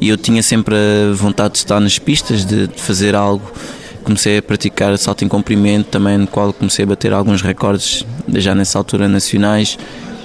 e 0.00 0.08
eu 0.08 0.16
tinha 0.16 0.42
sempre 0.42 0.74
a 0.74 1.14
vontade 1.14 1.54
de 1.54 1.58
estar 1.58 1.78
nas 1.80 1.98
pistas, 1.98 2.44
de, 2.44 2.66
de 2.66 2.80
fazer 2.80 3.14
algo. 3.14 3.44
Comecei 4.02 4.38
a 4.38 4.42
praticar 4.42 4.96
salto 4.98 5.24
em 5.24 5.28
comprimento, 5.28 5.90
também 5.90 6.18
no 6.18 6.26
qual 6.26 6.52
comecei 6.52 6.84
a 6.84 6.88
bater 6.88 7.12
alguns 7.12 7.40
recordes 7.42 8.04
já 8.28 8.54
nessa 8.54 8.78
altura 8.78 9.08
nacionais. 9.08 9.78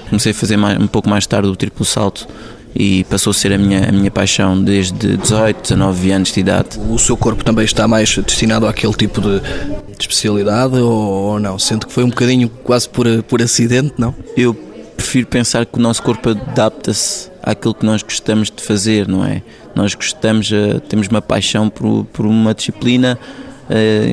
Comecei 0.10 0.32
a 0.32 0.36
fazer 0.36 0.58
mais, 0.58 0.80
um 0.80 0.88
pouco 0.88 1.10
mais 1.10 1.28
tarde 1.28 1.48
o 1.48 1.56
triplo 1.56 1.86
salto 1.86 2.28
e 2.76 3.04
passou 3.06 3.32
a 3.32 3.34
ser 3.34 3.54
a 3.54 3.58
minha, 3.58 3.90
a 3.90 3.92
minha 3.92 4.12
paixão 4.12 4.62
desde 4.62 5.18
18, 5.18 5.62
19 5.62 6.12
anos 6.12 6.32
de 6.32 6.40
idade. 6.40 6.80
O 6.90 6.98
seu 6.98 7.18
corpo 7.18 7.44
também 7.44 7.66
está 7.66 7.88
mais 7.88 8.16
destinado 8.18 8.68
àquele 8.68 8.94
tipo 8.94 9.22
de, 9.22 9.40
de 9.40 10.02
especialidade 10.02 10.78
ou, 10.78 10.92
ou, 10.92 11.40
não? 11.40 11.58
Sente 11.58 11.86
que 11.86 11.94
foi 11.94 12.04
um 12.04 12.10
bocadinho 12.10 12.50
quase 12.64 12.88
por, 12.88 13.06
por 13.24 13.42
acidente, 13.42 13.94
não? 13.98 14.14
Eu 14.36 14.54
prefiro 14.96 15.28
pensar 15.28 15.66
que 15.66 15.78
o 15.78 15.82
nosso 15.82 16.02
corpo 16.02 16.30
adapta-se 16.30 17.30
àquilo 17.42 17.74
que 17.74 17.86
nós 17.86 18.02
gostamos 18.02 18.52
de 18.52 18.62
fazer, 18.62 19.08
não 19.08 19.24
é? 19.24 19.42
Nós 19.76 19.94
gostamos, 19.94 20.52
eh, 20.52 20.80
temos 20.90 21.08
uma 21.08 21.22
paixão 21.22 21.70
por, 21.70 22.06
por 22.06 22.26
uma 22.26 22.54
disciplina 22.54 23.18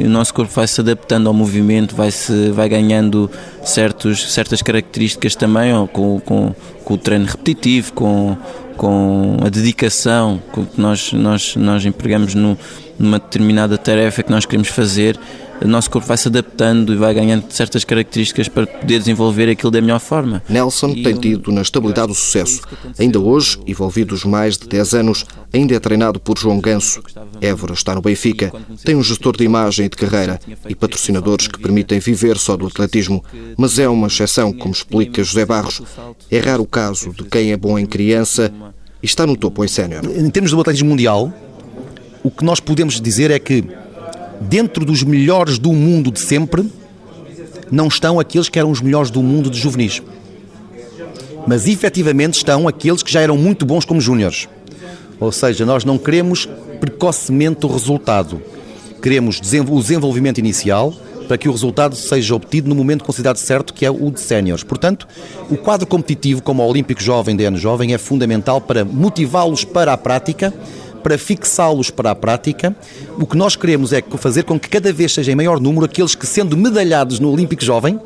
o 0.04 0.08
nosso 0.08 0.34
corpo 0.34 0.52
vai 0.52 0.66
se 0.66 0.80
adaptando 0.80 1.28
ao 1.28 1.34
movimento, 1.34 1.94
vai, 1.94 2.10
-se, 2.10 2.50
vai 2.50 2.68
ganhando 2.68 3.30
certos, 3.64 4.32
certas 4.32 4.62
características 4.62 5.36
também, 5.36 5.72
com, 5.92 6.20
com, 6.20 6.54
com 6.84 6.94
o 6.94 6.98
treino 6.98 7.26
repetitivo, 7.26 7.92
com, 7.92 8.36
com 8.76 9.36
a 9.44 9.48
dedicação 9.48 10.42
que 10.52 10.80
nós, 10.80 11.12
nós, 11.12 11.56
nós 11.56 11.84
empregamos 11.84 12.34
no, 12.34 12.58
numa 12.98 13.18
determinada 13.18 13.78
tarefa 13.78 14.22
que 14.22 14.30
nós 14.30 14.44
queremos 14.44 14.68
fazer, 14.68 15.18
o 15.62 15.68
nosso 15.68 15.90
corpo 15.90 16.06
vai 16.06 16.16
se 16.16 16.28
adaptando 16.28 16.92
e 16.92 16.96
vai 16.96 17.14
ganhando 17.14 17.50
certas 17.50 17.84
características 17.84 18.48
para 18.48 18.66
poder 18.66 18.98
desenvolver 18.98 19.48
aquilo 19.48 19.70
da 19.70 19.80
melhor 19.80 20.00
forma. 20.00 20.42
Nelson 20.48 20.94
tem 20.94 21.14
tido 21.14 21.50
na 21.52 21.62
estabilidade 21.62 22.12
o 22.12 22.14
sucesso. 22.14 22.60
Ainda 22.98 23.18
hoje, 23.20 23.58
envolvidos 23.66 24.24
mais 24.24 24.58
de 24.58 24.68
10 24.68 24.94
anos, 24.94 25.24
ainda 25.52 25.74
é 25.74 25.80
treinado 25.80 26.18
por 26.20 26.38
João 26.38 26.60
Ganso. 26.60 27.02
Évora 27.40 27.74
está 27.74 27.94
no 27.94 28.02
Benfica, 28.02 28.52
tem 28.84 28.94
um 28.94 29.02
gestor 29.02 29.36
de 29.36 29.44
imagem 29.44 29.86
e 29.86 29.88
de 29.88 29.96
carreira 29.96 30.38
e 30.68 30.74
patrocinadores 30.74 31.48
que 31.48 31.60
permitem 31.60 31.98
viver 31.98 32.36
só 32.36 32.56
do 32.56 32.66
atletismo, 32.66 33.24
mas 33.56 33.78
é 33.78 33.88
uma 33.88 34.08
exceção, 34.08 34.52
como 34.52 34.72
explica 34.72 35.22
José 35.22 35.44
Barros. 35.44 35.82
É 36.30 36.38
raro 36.38 36.62
o 36.62 36.66
caso 36.66 37.12
de 37.12 37.24
quem 37.24 37.52
é 37.52 37.56
bom 37.56 37.78
em 37.78 37.86
criança 37.86 38.52
e 39.02 39.06
está 39.06 39.26
no 39.26 39.36
topo 39.36 39.64
em 39.64 39.68
sénior. 39.68 40.04
Em 40.04 40.30
termos 40.30 40.50
do 40.50 40.60
atletismo 40.60 40.90
mundial, 40.90 41.32
o 42.22 42.30
que 42.30 42.44
nós 42.44 42.60
podemos 42.60 43.00
dizer 43.00 43.30
é 43.30 43.38
que 43.38 43.64
dentro 44.40 44.84
dos 44.84 45.02
melhores 45.02 45.58
do 45.58 45.72
mundo 45.72 46.10
de 46.10 46.20
sempre, 46.20 46.68
não 47.70 47.88
estão 47.88 48.20
aqueles 48.20 48.48
que 48.48 48.58
eram 48.58 48.70
os 48.70 48.80
melhores 48.80 49.10
do 49.10 49.22
mundo 49.22 49.50
de 49.50 49.58
juvenis. 49.58 50.02
Mas 51.46 51.66
efetivamente 51.66 52.34
estão 52.34 52.66
aqueles 52.66 53.02
que 53.02 53.12
já 53.12 53.20
eram 53.20 53.36
muito 53.36 53.66
bons 53.66 53.84
como 53.84 54.00
júniores. 54.00 54.48
Ou 55.20 55.30
seja, 55.30 55.64
nós 55.64 55.84
não 55.84 55.98
queremos 55.98 56.48
precocemente 56.80 57.66
o 57.66 57.68
resultado. 57.68 58.40
Queremos 59.02 59.38
o 59.38 59.80
desenvolvimento 59.80 60.38
inicial 60.38 60.94
para 61.26 61.38
que 61.38 61.48
o 61.48 61.52
resultado 61.52 61.96
seja 61.96 62.34
obtido 62.34 62.68
no 62.68 62.74
momento 62.74 63.04
considerado 63.04 63.36
certo, 63.36 63.72
que 63.72 63.84
é 63.84 63.90
o 63.90 64.10
de 64.10 64.20
séniores. 64.20 64.62
Portanto, 64.62 65.06
o 65.50 65.56
quadro 65.56 65.86
competitivo, 65.86 66.42
como 66.42 66.62
o 66.62 66.66
Olímpico 66.66 67.02
Jovem 67.02 67.34
de 67.34 67.44
ano 67.44 67.56
jovem, 67.56 67.94
é 67.94 67.98
fundamental 67.98 68.60
para 68.60 68.84
motivá-los 68.84 69.64
para 69.64 69.92
a 69.92 69.96
prática 69.96 70.52
para 71.04 71.18
fixá-los 71.18 71.90
para 71.90 72.10
a 72.10 72.14
prática. 72.14 72.74
O 73.18 73.26
que 73.26 73.36
nós 73.36 73.54
queremos 73.54 73.92
é 73.92 74.02
fazer 74.16 74.42
com 74.42 74.58
que 74.58 74.70
cada 74.70 74.90
vez 74.90 75.12
seja 75.12 75.30
em 75.30 75.34
maior 75.36 75.60
número 75.60 75.84
aqueles 75.84 76.14
que, 76.14 76.26
sendo 76.26 76.56
medalhados 76.56 77.20
no 77.20 77.30
Olímpico 77.30 77.62
Jovem, 77.62 78.00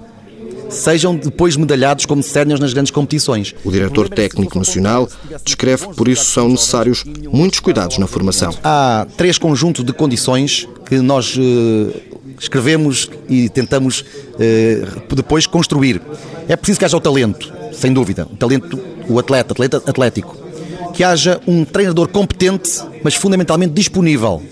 sejam 0.68 1.14
depois 1.16 1.56
medalhados 1.56 2.04
como 2.04 2.22
séniores 2.22 2.60
nas 2.60 2.72
grandes 2.72 2.90
competições. 2.90 3.54
O 3.64 3.70
diretor 3.70 4.08
técnico 4.08 4.58
nacional 4.58 5.08
descreve 5.44 5.86
que 5.86 5.94
por 5.94 6.08
isso 6.08 6.24
são 6.24 6.48
necessários 6.48 7.04
muitos 7.32 7.60
cuidados 7.60 7.96
na 7.98 8.06
formação. 8.08 8.52
Há 8.62 9.06
três 9.16 9.38
conjuntos 9.38 9.84
de 9.84 9.92
condições 9.92 10.68
que 10.84 10.96
nós 10.98 11.36
eh, 11.38 12.18
escrevemos 12.38 13.08
e 13.28 13.48
tentamos 13.48 14.04
eh, 14.38 14.82
depois 15.14 15.46
construir. 15.46 16.02
É 16.48 16.56
preciso 16.56 16.80
que 16.80 16.84
haja 16.84 16.96
o 16.96 17.00
talento, 17.00 17.50
sem 17.72 17.92
dúvida, 17.92 18.26
o 18.30 18.36
talento, 18.36 18.78
o 19.08 19.18
atleta, 19.18 19.52
atleta 19.52 19.76
atlético 19.86 20.47
que 20.98 21.04
haja 21.04 21.40
um 21.46 21.64
treinador 21.64 22.08
competente, 22.08 22.82
mas 23.04 23.14
fundamentalmente 23.14 23.72
disponível, 23.72 24.42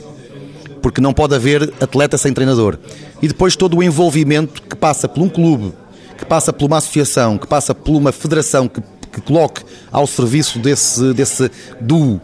porque 0.81 1.01
não 1.01 1.13
pode 1.13 1.35
haver 1.35 1.75
atleta 1.81 2.17
sem 2.17 2.33
treinador. 2.33 2.79
E 3.21 3.27
depois 3.27 3.57
todo 3.57 3.77
o 3.77 3.83
envolvimento 3.83 4.63
que 4.63 4.77
passa 4.77 5.09
por 5.09 5.25
um 5.25 5.29
clube, 5.29 5.73
que 6.17 6.25
passa 6.25 6.53
por 6.53 6.67
uma 6.67 6.77
associação, 6.77 7.37
que 7.37 7.49
passa 7.49 7.75
por 7.75 7.97
uma 7.97 8.13
federação 8.13 8.69
que, 8.69 8.81
que 9.13 9.21
coloque 9.23 9.65
ao 9.91 10.07
serviço 10.07 10.61
desse, 10.61 11.13
desse 11.15 11.51
duo 11.81 12.21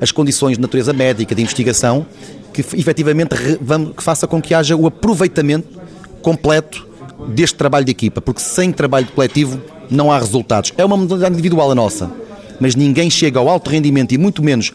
as 0.00 0.12
condições 0.12 0.54
de 0.54 0.60
natureza 0.60 0.92
médica, 0.92 1.34
de 1.34 1.42
investigação, 1.42 2.06
que 2.52 2.60
efetivamente 2.60 3.30
que 3.96 4.00
faça 4.00 4.28
com 4.28 4.40
que 4.40 4.54
haja 4.54 4.76
o 4.76 4.86
aproveitamento 4.86 5.80
completo 6.22 6.86
deste 7.30 7.56
trabalho 7.56 7.84
de 7.84 7.90
equipa, 7.90 8.20
porque 8.20 8.40
sem 8.40 8.70
trabalho 8.70 9.08
coletivo 9.12 9.60
não 9.90 10.12
há 10.12 10.20
resultados. 10.20 10.72
É 10.78 10.84
uma 10.84 10.96
modalidade 10.96 11.34
individual 11.34 11.72
a 11.72 11.74
nossa 11.74 12.25
mas 12.60 12.74
ninguém 12.74 13.10
chega 13.10 13.38
ao 13.38 13.48
alto 13.48 13.70
rendimento 13.70 14.12
e 14.12 14.18
muito 14.18 14.42
menos 14.42 14.72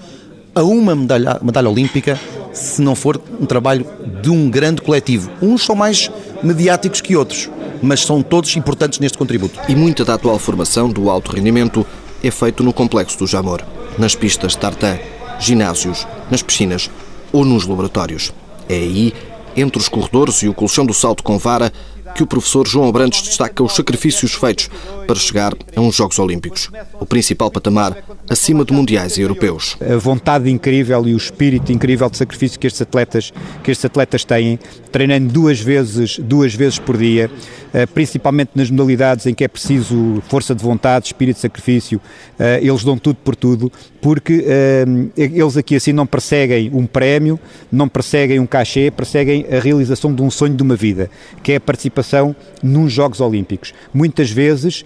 a 0.53 0.63
uma 0.63 0.95
medalha, 0.95 1.39
medalha 1.41 1.69
olímpica 1.69 2.19
se 2.53 2.81
não 2.81 2.95
for 2.95 3.21
um 3.39 3.45
trabalho 3.45 3.85
de 4.21 4.29
um 4.29 4.49
grande 4.49 4.81
coletivo. 4.81 5.31
Uns 5.41 5.63
são 5.63 5.75
mais 5.75 6.11
mediáticos 6.43 6.99
que 7.01 7.15
outros, 7.15 7.49
mas 7.81 8.01
são 8.01 8.21
todos 8.21 8.55
importantes 8.55 8.99
neste 8.99 9.17
contributo. 9.17 9.59
E 9.69 9.75
muita 9.75 10.03
da 10.03 10.15
atual 10.15 10.37
formação 10.37 10.89
do 10.89 11.09
alto 11.09 11.31
rendimento 11.31 11.85
é 12.23 12.29
feito 12.29 12.63
no 12.63 12.73
complexo 12.73 13.17
do 13.17 13.27
Jamor, 13.27 13.63
nas 13.97 14.15
pistas 14.15 14.51
de 14.51 14.59
tartan, 14.59 14.97
ginásios, 15.39 16.05
nas 16.29 16.43
piscinas 16.43 16.89
ou 17.31 17.45
nos 17.45 17.65
laboratórios. 17.65 18.33
É 18.67 18.75
aí, 18.75 19.13
entre 19.55 19.79
os 19.79 19.87
corredores 19.87 20.43
e 20.43 20.49
o 20.49 20.53
colchão 20.53 20.85
do 20.85 20.93
salto 20.93 21.23
com 21.23 21.37
vara, 21.37 21.71
que 22.15 22.23
o 22.23 22.27
professor 22.27 22.67
João 22.67 22.87
Abrantes 22.87 23.21
destaca 23.21 23.63
os 23.63 23.75
sacrifícios 23.75 24.33
feitos 24.33 24.69
para 25.07 25.15
chegar 25.15 25.53
a 25.75 25.81
uns 25.81 25.95
Jogos 25.95 26.19
Olímpicos, 26.19 26.69
o 26.99 27.05
principal 27.05 27.51
patamar 27.51 27.97
acima 28.29 28.63
de 28.63 28.73
mundiais 28.73 29.17
e 29.17 29.21
europeus. 29.21 29.75
A 29.81 29.97
vontade 29.97 30.49
incrível 30.49 31.05
e 31.07 31.13
o 31.13 31.17
espírito 31.17 31.71
incrível 31.71 32.09
de 32.09 32.17
sacrifício 32.17 32.59
que 32.59 32.67
estes 32.67 32.81
atletas, 32.81 33.33
que 33.63 33.71
estes 33.71 33.85
atletas 33.85 34.23
têm, 34.23 34.59
treinando 34.91 35.31
duas 35.31 35.59
vezes, 35.59 36.17
duas 36.19 36.53
vezes 36.53 36.79
por 36.79 36.97
dia, 36.97 37.29
eh, 37.73 37.85
principalmente 37.85 38.51
nas 38.55 38.69
modalidades 38.69 39.25
em 39.25 39.33
que 39.33 39.43
é 39.43 39.47
preciso 39.47 40.21
força 40.27 40.53
de 40.53 40.63
vontade, 40.63 41.07
espírito 41.07 41.35
de 41.35 41.41
sacrifício, 41.41 42.01
eh, 42.37 42.59
eles 42.61 42.83
dão 42.83 42.97
tudo 42.97 43.17
por 43.23 43.35
tudo, 43.35 43.71
porque 44.01 44.43
eh, 44.45 44.85
eles 45.15 45.57
aqui 45.57 45.75
assim 45.75 45.93
não 45.93 46.05
perseguem 46.05 46.69
um 46.73 46.85
prémio, 46.85 47.39
não 47.71 47.87
perseguem 47.87 48.39
um 48.39 48.45
cachê, 48.45 48.91
perseguem 48.91 49.45
a 49.51 49.59
realização 49.59 50.13
de 50.13 50.21
um 50.21 50.29
sonho 50.29 50.55
de 50.55 50.63
uma 50.63 50.75
vida, 50.75 51.09
que 51.43 51.53
é 51.53 51.55
a 51.55 51.59
participação 51.59 52.00
nos 52.61 52.91
Jogos 52.91 53.19
Olímpicos. 53.21 53.73
Muitas 53.93 54.29
vezes 54.29 54.83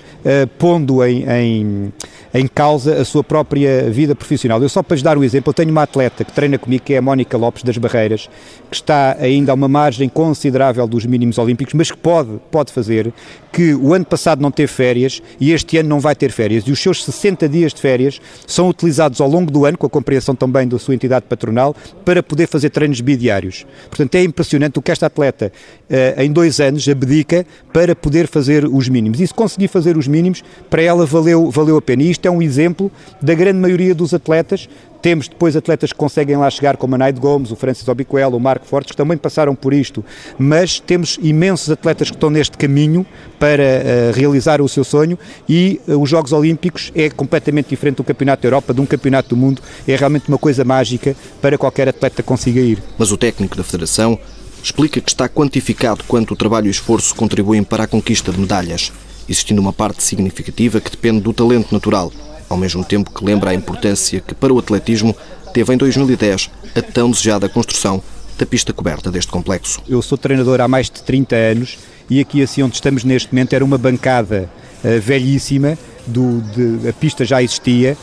pondo 0.57 1.03
em, 1.03 1.25
em, 1.29 1.93
em 2.33 2.47
causa 2.47 3.01
a 3.01 3.05
sua 3.05 3.23
própria 3.23 3.89
vida 3.89 4.15
profissional. 4.15 4.61
Eu 4.61 4.69
só 4.69 4.83
para 4.83 4.95
lhes 4.95 5.03
dar 5.03 5.17
um 5.17 5.23
exemplo, 5.23 5.49
eu 5.49 5.53
tenho 5.53 5.71
uma 5.71 5.83
atleta 5.83 6.23
que 6.23 6.31
treina 6.31 6.57
comigo, 6.57 6.83
que 6.83 6.93
é 6.93 6.97
a 6.97 7.01
Mónica 7.01 7.37
Lopes 7.37 7.63
das 7.63 7.77
Barreiras, 7.77 8.29
que 8.69 8.75
está 8.75 9.15
ainda 9.19 9.51
a 9.51 9.55
uma 9.55 9.67
margem 9.67 10.09
considerável 10.09 10.87
dos 10.87 11.05
mínimos 11.05 11.37
olímpicos, 11.37 11.73
mas 11.73 11.91
que 11.91 11.97
pode, 11.97 12.29
pode 12.51 12.71
fazer, 12.71 13.13
que 13.51 13.73
o 13.73 13.93
ano 13.93 14.03
passado 14.03 14.41
não 14.41 14.51
teve 14.51 14.67
férias 14.67 15.21
e 15.39 15.53
este 15.53 15.77
ano 15.77 15.87
não 15.87 15.99
vai 16.01 16.13
ter 16.13 16.29
férias. 16.29 16.65
E 16.67 16.71
os 16.71 16.79
seus 16.79 17.05
60 17.05 17.47
dias 17.47 17.73
de 17.73 17.79
férias 17.79 18.19
são 18.45 18.67
utilizados 18.67 19.21
ao 19.21 19.29
longo 19.29 19.49
do 19.49 19.65
ano, 19.65 19.77
com 19.77 19.87
a 19.87 19.89
compreensão 19.89 20.35
também 20.35 20.67
da 20.67 20.77
sua 20.77 20.93
entidade 20.93 21.25
patronal, 21.29 21.73
para 22.03 22.21
poder 22.21 22.47
fazer 22.47 22.69
treinos 22.69 22.99
bidiários. 22.99 23.65
Portanto, 23.87 24.15
é 24.15 24.23
impressionante 24.23 24.77
o 24.77 24.81
que 24.81 24.91
esta 24.91 25.05
atleta, 25.05 25.53
eh, 25.89 26.15
em 26.17 26.31
dois 26.31 26.59
anos, 26.59 26.85
abdica 27.05 27.45
para 27.71 27.95
poder 27.95 28.27
fazer 28.27 28.65
os 28.65 28.89
mínimos. 28.89 29.19
E 29.19 29.27
se 29.27 29.33
conseguir 29.33 29.67
fazer 29.67 29.95
os 29.95 30.07
mínimos, 30.07 30.43
para 30.69 30.81
ela 30.81 31.05
valeu, 31.05 31.49
valeu 31.49 31.77
a 31.77 31.81
pena. 31.81 32.03
E 32.03 32.11
isto 32.11 32.25
é 32.25 32.31
um 32.31 32.41
exemplo 32.41 32.91
da 33.21 33.33
grande 33.33 33.59
maioria 33.59 33.93
dos 33.93 34.13
atletas 34.13 34.67
temos 35.05 35.27
depois 35.27 35.55
atletas 35.55 35.93
que 35.93 35.99
conseguem 35.99 36.35
lá 36.35 36.49
chegar, 36.49 36.77
como 36.77 36.95
a 36.95 36.97
Naide 36.97 37.19
Gomes, 37.19 37.51
o 37.51 37.55
Francis 37.55 37.87
Obiquel, 37.87 38.29
o 38.29 38.39
Marco 38.39 38.65
Fortes, 38.65 38.89
que 38.89 38.97
também 38.97 39.15
passaram 39.15 39.53
por 39.53 39.71
isto, 39.71 40.03
mas 40.35 40.79
temos 40.79 41.19
imensos 41.21 41.69
atletas 41.69 42.09
que 42.09 42.17
estão 42.17 42.31
neste 42.31 42.57
caminho 42.57 43.05
para 43.37 43.61
uh, 43.61 44.11
realizar 44.15 44.63
o 44.63 44.67
seu 44.67 44.83
sonho 44.83 45.15
e 45.47 45.79
uh, 45.87 46.01
os 46.01 46.09
Jogos 46.09 46.33
Olímpicos 46.33 46.91
é 46.95 47.07
completamente 47.11 47.69
diferente 47.69 47.97
do 47.97 48.03
Campeonato 48.03 48.41
da 48.41 48.47
Europa, 48.47 48.73
de 48.73 48.81
um 48.81 48.85
Campeonato 48.87 49.29
do 49.29 49.37
Mundo, 49.37 49.61
é 49.87 49.95
realmente 49.95 50.27
uma 50.27 50.39
coisa 50.39 50.63
mágica 50.63 51.15
para 51.39 51.55
qualquer 51.55 51.87
atleta 51.87 52.23
consiga 52.23 52.59
ir. 52.59 52.81
Mas 52.97 53.11
o 53.11 53.17
técnico 53.17 53.55
da 53.55 53.63
Federação 53.63 54.17
explica 54.65 54.99
que 54.99 55.09
está 55.09 55.29
quantificado 55.29 56.03
quanto 56.07 56.33
o 56.33 56.35
trabalho 56.35 56.65
e 56.65 56.69
o 56.69 56.71
esforço 56.71 57.15
contribuem 57.15 57.63
para 57.63 57.83
a 57.83 57.87
conquista 57.87 58.31
de 58.31 58.39
medalhas, 58.39 58.91
existindo 59.29 59.61
uma 59.61 59.71
parte 59.71 60.03
significativa 60.03 60.81
que 60.81 60.91
depende 60.91 61.21
do 61.21 61.33
talento 61.33 61.71
natural 61.71 62.11
ao 62.49 62.57
mesmo 62.57 62.83
tempo 62.83 63.11
que 63.11 63.23
lembra 63.23 63.51
a 63.51 63.53
importância 63.53 64.21
que 64.21 64.33
para 64.33 64.53
o 64.53 64.59
atletismo 64.59 65.15
teve 65.53 65.73
em 65.73 65.77
2010 65.77 66.49
a 66.75 66.81
tão 66.81 67.09
desejada 67.09 67.49
construção 67.49 68.01
da 68.37 68.45
pista 68.45 68.73
coberta 68.73 69.11
deste 69.11 69.31
complexo. 69.31 69.81
Eu 69.87 70.01
sou 70.01 70.17
treinador 70.17 70.59
há 70.61 70.67
mais 70.67 70.89
de 70.89 71.01
30 71.03 71.35
anos 71.35 71.77
e 72.09 72.19
aqui 72.19 72.41
assim 72.41 72.61
onde 72.61 72.75
estamos 72.75 73.03
neste 73.03 73.33
momento 73.33 73.53
era 73.53 73.63
uma 73.63 73.77
bancada 73.77 74.49
uh, 74.83 74.99
velhíssima, 74.99 75.77
do, 76.05 76.41
de, 76.41 76.89
a 76.89 76.93
pista 76.93 77.25
já 77.25 77.41
existia 77.41 77.97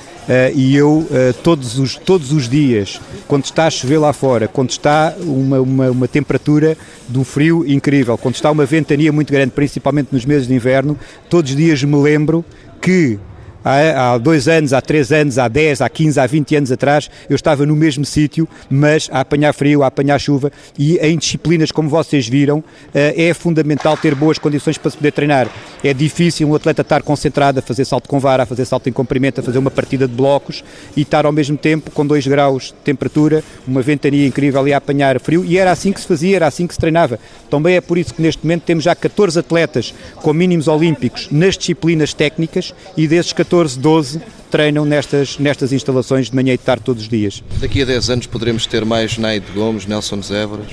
e 0.54 0.76
eu 0.76 0.98
uh, 0.98 1.08
todos, 1.42 1.78
os, 1.78 1.96
todos 1.96 2.32
os 2.32 2.48
dias, 2.48 3.00
quando 3.26 3.44
está 3.44 3.66
a 3.66 3.70
chover 3.70 3.98
lá 3.98 4.12
fora, 4.12 4.46
quando 4.46 4.70
está 4.70 5.14
uma, 5.20 5.60
uma, 5.60 5.90
uma 5.90 6.08
temperatura 6.08 6.76
do 7.08 7.24
frio 7.24 7.64
incrível, 7.66 8.16
quando 8.16 8.36
está 8.36 8.50
uma 8.50 8.64
ventania 8.64 9.12
muito 9.12 9.32
grande, 9.32 9.52
principalmente 9.52 10.08
nos 10.12 10.24
meses 10.24 10.46
de 10.46 10.54
inverno, 10.54 10.98
todos 11.28 11.50
os 11.50 11.56
dias 11.56 11.82
me 11.82 11.96
lembro 11.96 12.44
que 12.80 13.18
há, 13.64 14.18
dois 14.18 14.48
anos, 14.48 14.72
há 14.72 14.80
três 14.80 15.12
anos, 15.12 15.38
há 15.38 15.48
dez, 15.48 15.80
há 15.80 15.88
quinze, 15.88 16.18
há 16.18 16.26
vinte 16.26 16.54
anos 16.56 16.72
atrás, 16.72 17.10
eu 17.28 17.36
estava 17.36 17.64
no 17.64 17.76
mesmo 17.76 18.04
sítio, 18.04 18.48
mas 18.68 19.08
a 19.12 19.20
apanhar 19.20 19.52
frio, 19.52 19.82
a 19.82 19.86
apanhar 19.86 20.18
chuva 20.18 20.50
e 20.78 20.96
em 20.98 21.16
disciplinas 21.16 21.70
como 21.70 21.88
vocês 21.88 22.28
viram, 22.28 22.62
eh, 22.94 23.28
é 23.28 23.34
fundamental 23.34 23.96
ter 23.96 24.14
boas 24.14 24.38
condições 24.38 24.78
para 24.78 24.90
se 24.90 24.96
poder 24.96 25.12
treinar. 25.12 25.48
É 25.82 25.94
difícil 25.94 26.48
um 26.48 26.54
atleta 26.54 26.82
estar 26.82 27.02
concentrado 27.02 27.58
a 27.58 27.62
fazer 27.62 27.84
salto 27.84 28.08
com 28.08 28.18
vara, 28.18 28.42
a 28.42 28.46
fazer 28.46 28.64
salto 28.64 28.88
em 28.88 28.92
comprimento, 28.92 29.40
a 29.40 29.44
fazer 29.44 29.58
uma 29.58 29.70
partida 29.70 30.08
de 30.08 30.14
blocos 30.14 30.64
e 30.96 31.02
estar 31.02 31.24
ao 31.24 31.32
mesmo 31.32 31.56
tempo 31.56 31.90
com 31.90 32.06
2 32.06 32.26
graus 32.26 32.64
de 32.64 32.74
temperatura, 32.84 33.44
uma 33.66 33.82
ventania 33.82 34.26
incrível 34.26 34.66
e 34.66 34.72
a 34.72 34.78
apanhar 34.78 35.18
frio 35.20 35.44
e 35.44 35.58
era 35.58 35.70
assim 35.70 35.92
que 35.92 36.00
se 36.00 36.06
fazia, 36.06 36.36
era 36.36 36.46
assim 36.46 36.66
que 36.66 36.74
se 36.74 36.80
treinava. 36.80 37.18
Também 37.50 37.76
é 37.76 37.80
por 37.80 37.98
isso 37.98 38.14
que 38.14 38.22
neste 38.22 38.44
momento 38.44 38.62
temos 38.62 38.84
já 38.84 38.94
14 38.94 39.38
atletas 39.38 39.94
com 40.16 40.32
mínimos 40.32 40.68
olímpicos 40.68 41.28
nas 41.30 41.56
disciplinas 41.56 42.12
técnicas 42.12 42.74
e 42.96 43.06
desses 43.06 43.32
14 43.32 43.51
14, 43.52 43.78
12 43.78 44.22
treinam 44.50 44.86
nestas, 44.86 45.38
nestas 45.38 45.72
instalações 45.74 46.30
de 46.30 46.34
manhã 46.34 46.54
e 46.54 46.56
de 46.56 46.64
tarde 46.64 46.82
todos 46.84 47.02
os 47.02 47.08
dias. 47.08 47.44
Daqui 47.60 47.82
a 47.82 47.84
10 47.84 48.08
anos 48.08 48.26
poderemos 48.26 48.66
ter 48.66 48.82
mais 48.82 49.18
Naide 49.18 49.46
Gomes, 49.54 49.84
Nelson 49.84 50.22
Zévoras? 50.22 50.72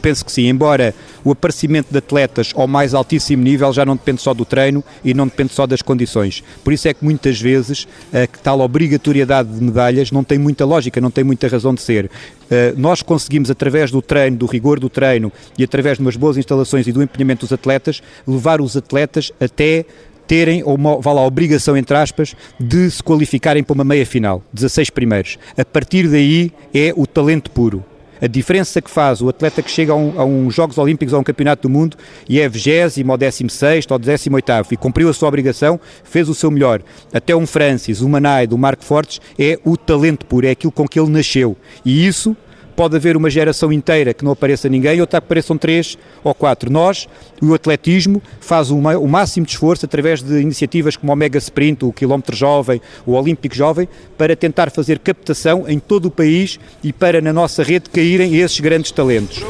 penso 0.00 0.22
que 0.22 0.30
sim, 0.30 0.48
embora 0.48 0.94
o 1.24 1.30
aparecimento 1.30 1.90
de 1.90 1.96
atletas 1.96 2.52
ao 2.54 2.68
mais 2.68 2.92
altíssimo 2.92 3.42
nível 3.42 3.72
já 3.72 3.86
não 3.86 3.96
depende 3.96 4.20
só 4.20 4.34
do 4.34 4.44
treino 4.44 4.84
e 5.02 5.14
não 5.14 5.26
depende 5.26 5.54
só 5.54 5.66
das 5.66 5.80
condições. 5.80 6.44
Por 6.62 6.74
isso 6.74 6.86
é 6.86 6.92
que 6.92 7.02
muitas 7.02 7.40
vezes 7.40 7.88
a 8.12 8.26
tal 8.42 8.60
obrigatoriedade 8.60 9.48
de 9.48 9.64
medalhas 9.64 10.12
não 10.12 10.22
tem 10.22 10.36
muita 10.36 10.66
lógica, 10.66 11.00
não 11.00 11.10
tem 11.10 11.24
muita 11.24 11.48
razão 11.48 11.72
de 11.72 11.80
ser. 11.80 12.04
Uh, 12.04 12.78
nós 12.78 13.00
conseguimos, 13.00 13.50
através 13.50 13.90
do 13.90 14.02
treino, 14.02 14.36
do 14.36 14.44
rigor 14.44 14.78
do 14.78 14.90
treino 14.90 15.32
e 15.56 15.64
através 15.64 15.96
de 15.96 16.02
umas 16.02 16.16
boas 16.16 16.36
instalações 16.36 16.86
e 16.86 16.92
do 16.92 17.02
empenhamento 17.02 17.46
dos 17.46 17.52
atletas, 17.54 18.02
levar 18.28 18.60
os 18.60 18.76
atletas 18.76 19.32
até 19.40 19.86
terem, 20.26 20.62
uma, 20.64 21.00
vá 21.00 21.12
lá, 21.12 21.20
a 21.20 21.26
obrigação, 21.26 21.76
entre 21.76 21.96
aspas, 21.96 22.34
de 22.58 22.90
se 22.90 23.02
qualificarem 23.02 23.62
para 23.62 23.74
uma 23.74 23.84
meia 23.84 24.06
final, 24.06 24.42
16 24.52 24.90
primeiros. 24.90 25.38
A 25.56 25.64
partir 25.64 26.08
daí 26.08 26.52
é 26.72 26.92
o 26.96 27.06
talento 27.06 27.50
puro. 27.50 27.84
A 28.22 28.26
diferença 28.26 28.80
que 28.80 28.90
faz 28.90 29.20
o 29.20 29.28
atleta 29.28 29.60
que 29.60 29.70
chega 29.70 29.92
a, 29.92 29.96
um, 29.96 30.46
uns 30.46 30.54
Jogos 30.54 30.78
Olímpicos 30.78 31.12
ou 31.12 31.18
a 31.18 31.20
um 31.20 31.24
Campeonato 31.24 31.68
do 31.68 31.68
Mundo 31.68 31.96
e 32.28 32.40
é 32.40 32.48
20 32.48 33.04
ou 33.06 33.18
16 33.18 33.86
ou 33.90 33.98
18 33.98 34.72
e 34.72 34.76
cumpriu 34.76 35.08
a 35.08 35.12
sua 35.12 35.28
obrigação, 35.28 35.78
fez 36.04 36.28
o 36.28 36.34
seu 36.34 36.50
melhor. 36.50 36.80
Até 37.12 37.34
um 37.36 37.46
Francis, 37.46 38.00
um 38.00 38.08
Manaide, 38.08 38.54
um 38.54 38.58
Marco 38.58 38.84
Fortes 38.84 39.20
é 39.38 39.58
o 39.64 39.76
talento 39.76 40.24
puro, 40.26 40.46
é 40.46 40.50
aquilo 40.52 40.72
com 40.72 40.88
que 40.88 40.98
ele 40.98 41.10
nasceu. 41.10 41.56
E 41.84 42.06
isso 42.06 42.36
pode 42.74 42.96
haver 42.96 43.16
uma 43.16 43.30
geração 43.30 43.72
inteira 43.72 44.12
que 44.12 44.24
não 44.24 44.32
apareça 44.32 44.68
ninguém, 44.68 45.00
outra 45.00 45.20
que 45.20 45.26
apareçam 45.26 45.56
três 45.56 45.96
ou 46.22 46.34
quatro. 46.34 46.70
Nós, 46.70 47.08
o 47.40 47.54
atletismo, 47.54 48.22
faz 48.40 48.70
o, 48.70 48.76
o 48.76 49.08
máximo 49.08 49.46
de 49.46 49.52
esforço 49.52 49.86
através 49.86 50.22
de 50.22 50.40
iniciativas 50.40 50.96
como 50.96 51.12
o 51.12 51.16
Mega 51.16 51.38
Sprint, 51.38 51.84
o 51.84 51.92
Quilómetro 51.92 52.36
Jovem, 52.36 52.80
o 53.06 53.12
Olímpico 53.12 53.54
Jovem, 53.54 53.88
para 54.18 54.34
tentar 54.36 54.70
fazer 54.70 54.98
captação 54.98 55.64
em 55.68 55.78
todo 55.78 56.06
o 56.06 56.10
país 56.10 56.58
e 56.82 56.92
para 56.92 57.20
na 57.20 57.32
nossa 57.32 57.62
rede 57.62 57.90
caírem 57.90 58.36
esses 58.36 58.60
grandes 58.60 58.90
talentos. 58.90 59.42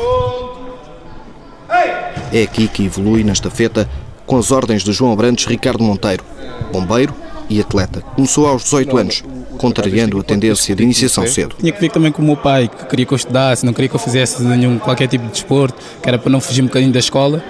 É 2.32 2.42
aqui 2.42 2.68
que 2.68 2.84
evolui 2.84 3.22
na 3.22 3.32
estafeta 3.32 3.88
com 4.26 4.36
as 4.36 4.50
ordens 4.50 4.82
de 4.82 4.92
João 4.92 5.12
Abrantes 5.12 5.46
Ricardo 5.46 5.84
Monteiro, 5.84 6.24
bombeiro 6.72 7.14
e 7.48 7.60
atleta. 7.60 8.00
Começou 8.00 8.46
aos 8.46 8.64
18 8.64 8.96
anos 8.96 9.24
contrariando 9.58 10.18
a 10.18 10.22
tendência 10.22 10.74
de 10.74 10.82
iniciação 10.82 11.26
cedo. 11.26 11.56
Tinha 11.58 11.72
que 11.72 11.80
ver 11.80 11.90
também 11.90 12.12
com 12.12 12.22
o 12.22 12.24
meu 12.24 12.36
pai, 12.36 12.68
que 12.68 12.86
queria 12.86 13.06
que 13.06 13.12
eu 13.12 13.16
estudasse, 13.16 13.64
não 13.64 13.72
queria 13.72 13.88
que 13.88 13.96
eu 13.96 14.00
fizesse 14.00 14.42
nenhum, 14.42 14.78
qualquer 14.78 15.08
tipo 15.08 15.24
de 15.24 15.32
desporto, 15.32 15.76
que 16.02 16.08
era 16.08 16.18
para 16.18 16.30
não 16.30 16.40
fugir 16.40 16.62
um 16.62 16.66
bocadinho 16.66 16.92
da 16.92 16.98
escola. 16.98 17.42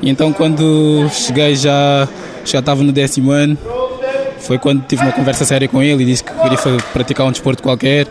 E 0.00 0.10
então 0.10 0.32
quando 0.32 1.08
cheguei 1.10 1.54
já, 1.54 2.08
já 2.44 2.58
estava 2.58 2.82
no 2.82 2.92
décimo 2.92 3.30
ano, 3.30 3.56
foi 4.40 4.58
quando 4.58 4.84
tive 4.86 5.02
uma 5.02 5.12
conversa 5.12 5.44
séria 5.44 5.68
com 5.68 5.82
ele 5.82 6.02
e 6.02 6.06
disse 6.06 6.24
que 6.24 6.32
queria 6.32 6.58
praticar 6.92 7.26
um 7.26 7.30
desporto 7.30 7.62
qualquer. 7.62 8.06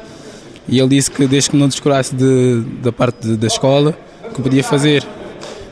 E 0.68 0.80
ele 0.80 0.90
disse 0.90 1.12
que 1.12 1.28
desde 1.28 1.50
que 1.50 1.58
não 1.58 1.68
descurasse 1.68 2.16
de, 2.16 2.62
da 2.82 2.92
parte 2.92 3.28
de, 3.28 3.36
da 3.36 3.48
escola, 3.48 3.98
que 4.34 4.42
podia 4.42 4.64
fazer. 4.64 5.06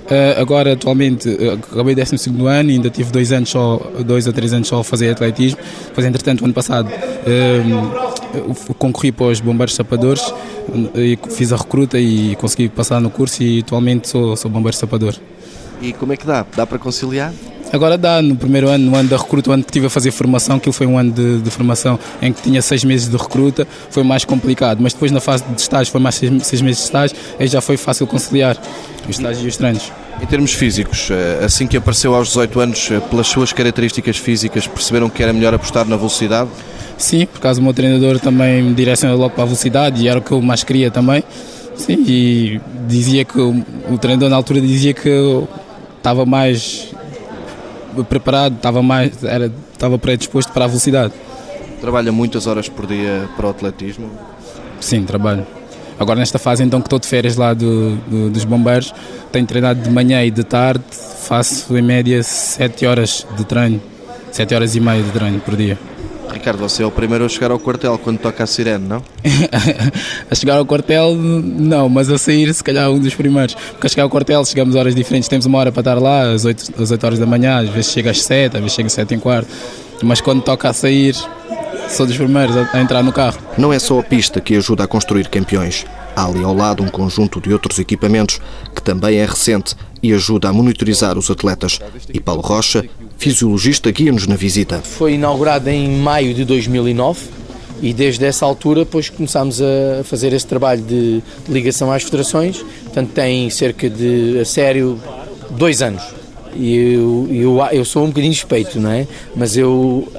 Uh, 0.10 0.42
agora, 0.42 0.74
atualmente, 0.74 1.30
acabei 1.72 1.94
o 1.94 1.96
12 1.96 2.30
ano 2.48 2.72
e 2.72 2.74
ainda 2.74 2.90
tive 2.90 3.12
dois 3.12 3.32
anos 3.32 3.50
só, 3.50 3.78
dois 4.04 4.28
a 4.28 4.34
três 4.34 4.52
anos 4.54 4.68
só 4.68 4.80
a 4.80 4.84
fazer 4.84 5.12
atletismo. 5.12 5.60
Pois, 5.94 6.06
entretanto, 6.06 6.44
ano 6.44 6.54
passado 6.54 6.90
uh, 6.90 8.74
concorri 8.74 9.12
para 9.12 9.28
os 9.28 9.40
bombeiros 9.40 9.76
sapadores 9.76 10.34
e 10.96 11.18
fiz 11.30 11.54
a 11.54 11.58
recruta 11.58 12.00
e 12.00 12.36
consegui 12.38 12.70
passar 12.70 13.00
no 13.00 13.10
curso 13.12 13.44
e 13.44 13.60
atualmente 13.60 14.10
sou, 14.10 14.36
sou 14.36 14.50
bombeiro 14.50 14.76
sapador. 14.76 15.16
E 15.82 15.94
como 15.94 16.12
é 16.12 16.18
que 16.18 16.26
dá? 16.26 16.46
Dá 16.56 16.66
para 16.66 16.80
conciliar? 16.80 17.32
Agora 17.72 17.98
dá, 17.98 18.22
no 18.22 18.36
primeiro 18.36 18.68
ano, 18.68 18.90
no 18.90 18.98
ano 18.98 19.08
da 19.08 19.18
recruta, 19.18 19.52
o 19.52 19.54
ano 19.54 19.64
que 19.64 19.70
estive 19.70 19.86
a 19.86 19.90
fazer 19.90 20.12
formação, 20.12 20.58
aquilo 20.58 20.74
foi 20.74 20.88
um 20.88 20.98
ano 20.98 21.12
de, 21.12 21.40
de, 21.40 21.50
formação 21.52 22.00
em 22.22 22.34
que 22.34 22.42
tinha 22.42 22.62
seis 22.62 22.84
meses 22.84 23.08
de 23.08 23.16
recruta, 23.16 23.68
foi 23.92 24.04
mais 24.04 24.26
complicado, 24.26 24.80
mas 24.82 24.94
depois 24.94 25.12
na 25.12 25.20
fase 25.20 25.44
de 25.44 25.62
estágio 25.62 25.92
foi 25.92 26.02
mais 26.02 26.16
seis, 26.16 26.32
seis 26.48 26.62
meses 26.62 26.80
de 26.80 26.86
estágio, 26.86 27.16
aí 27.40 27.48
já 27.48 27.62
foi 27.62 27.78
fácil 27.78 28.08
conciliar 28.08 28.58
os 29.08 29.18
estágios 29.18 29.46
e 29.46 29.48
os 29.48 29.58
treinos. 29.58 29.92
Em 30.22 30.26
termos 30.26 30.54
físicos, 30.54 31.10
eh, 31.12 31.46
assim 31.46 31.68
que 31.68 31.78
apareceu 31.78 32.14
aos 32.16 32.30
18 32.30 32.60
anos, 32.60 32.92
eh, 32.92 33.00
pelas 33.00 33.28
suas 33.28 33.54
características 33.54 34.18
físicas, 34.18 34.68
perceberam 34.68 35.10
que 35.10 35.22
era 35.22 35.32
melhor 35.32 35.54
apostar 35.54 35.86
na 35.86 35.96
velocidade? 35.96 36.50
Sim, 36.98 37.26
por 37.28 37.40
causa 37.40 37.62
do 37.62 37.64
meu 37.64 37.74
treinador 37.74 38.20
também 38.20 38.62
me 38.62 38.74
direcionou 38.74 39.18
logo 39.18 39.34
para 39.34 39.44
a 39.44 39.46
velocidade 39.46 40.04
e 40.04 40.08
era 40.08 40.20
o 40.20 40.22
que 40.22 40.32
eu 40.32 40.42
mais 40.42 40.64
queria 40.64 40.92
também. 40.92 41.24
Sim, 41.76 42.04
e 42.06 42.60
dizia 42.88 43.24
que 43.24 43.40
o, 43.40 43.64
o 43.90 43.98
treinador 43.98 44.30
na 44.30 44.36
altura 44.36 44.60
dizia 44.60 44.94
que 44.94 45.08
eu 45.08 45.48
estava 45.98 46.26
mais 46.26 46.90
preparado, 48.04 48.56
estava 48.56 48.82
mais, 48.82 49.24
era, 49.24 49.52
estava 49.74 49.98
predisposto 49.98 50.52
para 50.52 50.66
a 50.66 50.68
velocidade. 50.68 51.14
Trabalha 51.82 52.12
muitas 52.12 52.48
horas 52.48 52.68
por 52.68 52.86
dia 52.86 53.30
para 53.36 53.48
o 53.48 53.50
atletismo? 53.50 54.10
Sim, 54.80 55.04
trabalho. 55.04 55.46
Agora 56.00 56.20
nesta 56.20 56.40
fase 56.40 56.64
então 56.64 56.80
que 56.80 56.88
estou 56.88 57.00
de 57.00 57.08
férias 57.08 57.36
lá 57.36 57.54
do, 57.54 57.96
do, 57.96 58.30
dos 58.30 58.46
bombeiros, 58.46 58.94
tenho 59.32 59.46
treinado 59.46 59.82
de 59.82 59.90
manhã 59.90 60.24
e 60.24 60.32
de 60.32 60.44
tarde, 60.44 60.84
faço 60.92 61.78
em 61.78 61.82
média 61.82 62.24
7 62.24 62.86
horas 62.86 63.28
de 63.38 63.44
treino, 63.44 63.82
7 64.32 64.56
horas 64.56 64.76
e 64.76 64.80
meia 64.80 65.04
de 65.04 65.12
treino 65.12 65.40
por 65.42 65.58
dia. 65.58 65.78
Ricardo, 66.32 66.60
você 66.60 66.84
é 66.84 66.86
o 66.86 66.92
primeiro 66.92 67.26
a 67.26 67.30
chegar 67.30 67.52
ao 67.52 67.60
quartel 67.60 67.98
quando 67.98 68.20
toca 68.20 68.44
a 68.44 68.48
sirene, 68.48 68.88
não? 68.88 69.04
a 70.30 70.36
chegar 70.36 70.58
ao 70.58 70.66
quartel, 70.66 71.16
não, 71.16 71.90
mas 71.90 72.10
a 72.10 72.18
sair, 72.18 72.54
se 72.54 72.64
calhar, 72.64 72.90
um 72.90 73.00
dos 73.00 73.14
primeiros. 73.16 73.56
Porque 73.56 73.88
a 73.88 73.90
chegar 73.90 74.04
ao 74.04 74.10
quartel, 74.10 74.44
chegamos 74.46 74.76
a 74.76 74.80
horas 74.80 74.96
diferentes. 74.96 75.28
Temos 75.28 75.46
uma 75.46 75.58
hora 75.58 75.72
para 75.72 75.82
estar 75.82 76.00
lá, 76.00 76.32
às 76.32 76.46
8, 76.46 76.82
às 76.82 76.92
8 76.92 77.04
horas 77.06 77.20
da 77.20 77.26
manhã, 77.26 77.60
às 77.60 77.70
vezes 77.70 77.92
chega 77.92 78.12
às 78.12 78.22
7, 78.22 78.56
às 78.56 78.62
vezes 78.62 78.76
chega 78.76 78.88
às 78.88 78.94
7 78.94 79.14
e 79.14 79.18
um 79.18 79.20
quarto. 79.20 79.50
Mas 80.04 80.22
quando 80.22 80.42
toca 80.42 80.70
a 80.70 80.74
sair, 80.74 81.16
sou 81.90 82.06
dos 82.06 82.16
primeiros 82.16 82.56
a, 82.56 82.70
a 82.74 82.82
entrar 82.82 83.04
no 83.04 83.12
carro. 83.12 83.38
Não 83.58 83.74
é 83.74 83.80
só 83.80 84.00
a 84.00 84.04
pista 84.04 84.40
que 84.40 84.56
ajuda 84.56 84.84
a 84.84 84.88
construir 84.88 85.28
campeões. 85.28 85.86
Há 86.16 86.26
ali 86.26 86.44
ao 86.44 86.54
lado 86.54 86.84
um 86.84 86.88
conjunto 86.88 87.42
de 87.42 87.52
outros 87.52 87.80
equipamentos 87.80 88.40
que 88.76 88.82
também 88.82 89.18
é 89.18 89.26
recente 89.26 89.76
e 90.02 90.14
ajuda 90.14 90.50
a 90.50 90.54
monitorizar 90.54 91.18
os 91.18 91.30
atletas. 91.30 91.80
E 92.14 92.20
Paulo 92.20 92.42
Rocha 92.42 92.86
fisiologista, 93.20 93.92
guia-nos 93.92 94.26
na 94.26 94.36
visita. 94.36 94.82
Foi 94.82 95.14
inaugurado 95.14 95.70
em 95.70 95.90
maio 95.98 96.34
de 96.34 96.46
2009 96.46 97.20
e 97.82 97.94
desde 97.94 98.26
essa 98.26 98.46
altura 98.46 98.86
depois 98.86 99.10
começámos 99.10 99.62
a 99.62 100.04
fazer 100.04 100.34
esse 100.34 100.48
trabalho 100.48 100.82
de 100.82 101.22
ligação 101.48 101.92
às 101.92 102.04
federações, 102.04 102.64
portanto 102.86 103.12
tem 103.12 103.50
cerca 103.50 103.90
de, 103.90 104.40
a 104.40 104.46
sério, 104.46 105.00
dois 105.52 105.82
anos. 105.82 106.04
E 106.56 106.94
eu, 106.94 107.28
eu, 107.30 107.60
eu 107.72 107.86
sou 107.86 108.06
um 108.06 108.08
bocadinho 108.08 108.34
suspeito, 108.34 108.80
não 108.80 108.92
é? 108.92 109.06
Mas 109.36 109.56
eu, 109.56 110.12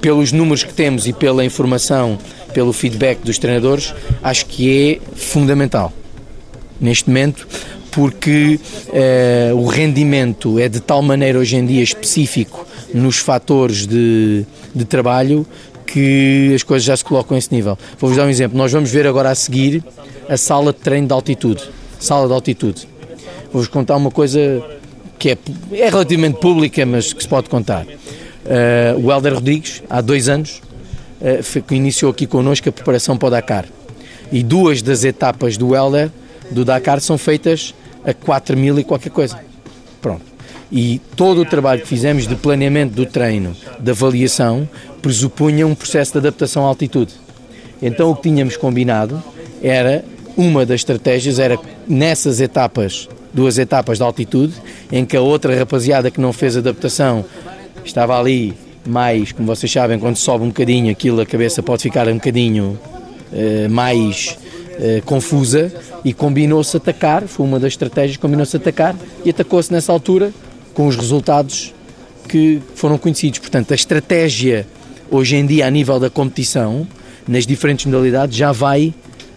pelos 0.00 0.32
números 0.32 0.64
que 0.64 0.72
temos 0.72 1.06
e 1.06 1.12
pela 1.12 1.44
informação, 1.44 2.18
pelo 2.52 2.72
feedback 2.72 3.18
dos 3.18 3.36
treinadores, 3.36 3.92
acho 4.22 4.46
que 4.46 5.00
é 5.02 5.16
fundamental. 5.16 5.92
Neste 6.80 7.08
momento, 7.08 7.46
porque 7.94 8.58
uh, 8.88 9.56
o 9.56 9.66
rendimento 9.66 10.58
é 10.58 10.68
de 10.68 10.80
tal 10.80 11.00
maneira 11.00 11.38
hoje 11.38 11.56
em 11.56 11.64
dia 11.64 11.82
específico 11.82 12.66
nos 12.92 13.18
fatores 13.18 13.86
de, 13.86 14.44
de 14.74 14.84
trabalho 14.84 15.46
que 15.86 16.52
as 16.52 16.64
coisas 16.64 16.84
já 16.84 16.96
se 16.96 17.04
colocam 17.04 17.36
a 17.36 17.38
esse 17.38 17.54
nível. 17.54 17.78
Vou-vos 18.00 18.16
dar 18.16 18.26
um 18.26 18.28
exemplo. 18.30 18.58
Nós 18.58 18.72
vamos 18.72 18.90
ver 18.90 19.06
agora 19.06 19.30
a 19.30 19.34
seguir 19.34 19.84
a 20.28 20.36
sala 20.36 20.72
de 20.72 20.80
treino 20.80 21.06
de 21.06 21.12
altitude. 21.12 21.62
Sala 22.00 22.26
de 22.26 22.32
altitude. 22.32 22.88
Vou-vos 23.52 23.68
contar 23.68 23.94
uma 23.94 24.10
coisa 24.10 24.60
que 25.16 25.30
é, 25.30 25.38
é 25.72 25.88
relativamente 25.88 26.40
pública, 26.40 26.84
mas 26.84 27.12
que 27.12 27.22
se 27.22 27.28
pode 27.28 27.48
contar. 27.48 27.86
Uh, 27.86 29.06
o 29.06 29.12
Helder 29.12 29.34
Rodrigues, 29.34 29.84
há 29.88 30.00
dois 30.00 30.28
anos, 30.28 30.60
uh, 31.20 31.74
iniciou 31.74 32.10
aqui 32.10 32.26
connosco 32.26 32.68
a 32.68 32.72
preparação 32.72 33.16
para 33.16 33.28
o 33.28 33.30
Dakar. 33.30 33.66
E 34.32 34.42
duas 34.42 34.82
das 34.82 35.04
etapas 35.04 35.56
do 35.56 35.76
Helder, 35.76 36.10
do 36.50 36.64
Dakar, 36.64 37.00
são 37.00 37.16
feitas 37.16 37.72
a 38.04 38.12
4 38.12 38.56
mil 38.56 38.78
e 38.78 38.84
qualquer 38.84 39.10
coisa. 39.10 39.38
Pronto. 40.00 40.22
E 40.70 41.00
todo 41.16 41.40
o 41.40 41.44
trabalho 41.44 41.82
que 41.82 41.88
fizemos 41.88 42.26
de 42.26 42.34
planeamento 42.34 42.94
do 42.94 43.06
treino, 43.06 43.56
de 43.78 43.90
avaliação, 43.90 44.68
presupunha 45.00 45.66
um 45.66 45.74
processo 45.74 46.12
de 46.12 46.18
adaptação 46.18 46.64
à 46.64 46.68
altitude. 46.68 47.12
Então 47.80 48.10
o 48.10 48.16
que 48.16 48.22
tínhamos 48.22 48.56
combinado 48.56 49.22
era, 49.62 50.04
uma 50.36 50.66
das 50.66 50.80
estratégias 50.80 51.38
era 51.38 51.58
nessas 51.86 52.40
etapas, 52.40 53.08
duas 53.32 53.58
etapas 53.58 53.98
de 53.98 54.04
altitude, 54.04 54.54
em 54.90 55.04
que 55.04 55.16
a 55.16 55.20
outra 55.20 55.56
rapaziada 55.56 56.10
que 56.10 56.20
não 56.20 56.32
fez 56.32 56.56
adaptação 56.56 57.24
estava 57.84 58.18
ali 58.18 58.54
mais, 58.86 59.32
como 59.32 59.46
vocês 59.46 59.70
sabem, 59.70 59.98
quando 59.98 60.16
sobe 60.16 60.44
um 60.44 60.48
bocadinho 60.48 60.90
aquilo, 60.90 61.20
a 61.20 61.26
cabeça 61.26 61.62
pode 61.62 61.82
ficar 61.82 62.08
um 62.08 62.14
bocadinho 62.14 62.78
uh, 63.32 63.70
mais 63.70 64.36
uh, 64.78 65.02
confusa 65.04 65.72
e 66.04 66.12
combinou-se 66.12 66.76
atacar, 66.76 67.22
foi 67.26 67.46
uma 67.46 67.58
das 67.58 67.72
estratégias, 67.72 68.16
combinou-se 68.16 68.56
atacar 68.56 68.94
e 69.24 69.30
atacou-se 69.30 69.72
nessa 69.72 69.92
altura 69.92 70.32
com 70.72 70.86
os 70.86 70.96
resultados 70.96 71.74
que 72.28 72.60
foram 72.74 72.98
conhecidos. 72.98 73.38
Portanto, 73.38 73.72
a 73.72 73.74
estratégia 73.74 74.66
hoje 75.10 75.36
em 75.36 75.46
dia 75.46 75.66
a 75.66 75.70
nível 75.70 76.00
da 76.00 76.10
competição, 76.10 76.86
nas 77.26 77.46
diferentes 77.46 77.86
modalidades, 77.86 78.36
já 78.36 78.52
vai 78.52 78.92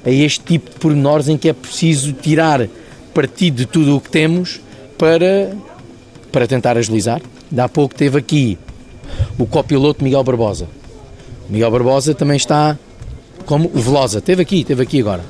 a 0.06 0.10
este 0.10 0.43
tipo 0.43 0.69
de 0.71 0.78
pormenores 0.78 1.28
em 1.28 1.38
que 1.38 1.50
é 1.50 1.54
preciso 1.54 2.13
tirar 2.13 2.67
partido 3.13 3.58
de 3.58 3.65
tudo 3.65 3.95
o 3.95 4.02
que 4.02 4.10
temos 4.10 4.62
para, 4.97 5.52
para 6.32 6.47
tentar 6.47 6.78
agilizar. 6.78 7.21
Há 7.58 7.69
pouco 7.69 7.95
teve 7.95 8.17
aqui 8.17 8.58
o 9.38 9.45
copiloto 9.45 10.04
Miguel 10.04 10.23
Barbosa. 10.23 10.67
Miguel 11.50 11.71
Barbosa 11.71 12.13
também 12.13 12.38
está 12.38 12.78
como 13.47 13.71
o 13.73 13.79
Velosa, 13.79 14.21
teve 14.21 14.43
aqui, 14.43 14.63
teve 14.63 14.83
aqui 14.83 14.99
agora. 14.99 15.23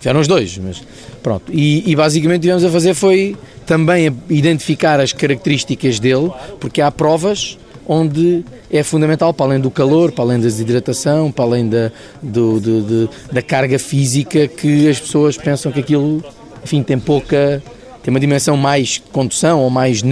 Tiveram 0.00 0.18
os 0.18 0.26
dois, 0.26 0.58
mas 0.58 0.82
pronto. 1.22 1.44
E, 1.52 1.88
e 1.88 1.94
basicamente 1.94 2.38
o 2.38 2.40
que 2.40 2.46
tivemos 2.48 2.64
a 2.64 2.70
fazer 2.70 2.94
foi 2.94 3.36
também 3.64 4.12
identificar 4.28 4.98
as 4.98 5.12
características 5.12 6.00
dele, 6.00 6.32
porque 6.58 6.80
há 6.80 6.90
provas 6.90 7.56
onde 7.86 8.44
é 8.70 8.82
fundamental, 8.82 9.34
para 9.34 9.46
além 9.46 9.60
do 9.60 9.70
calor, 9.70 10.12
para 10.12 10.24
além 10.24 10.38
da 10.38 10.44
desidratação, 10.44 11.30
para 11.30 11.44
além 11.44 11.68
da, 11.68 11.92
do, 12.22 12.60
de, 12.60 13.08
da 13.32 13.42
carga 13.42 13.78
física, 13.78 14.48
que 14.48 14.88
as 14.88 14.98
pessoas 14.98 15.36
pensam 15.36 15.70
que 15.70 15.80
aquilo, 15.80 16.24
enfim, 16.64 16.82
tem 16.82 16.98
pouca, 16.98 17.62
tem 18.02 18.10
uma 18.12 18.20
dimensão 18.20 18.56
mais 18.56 18.88
de 18.88 19.02
condução 19.12 19.60
ou 19.60 19.70
mais, 19.70 20.02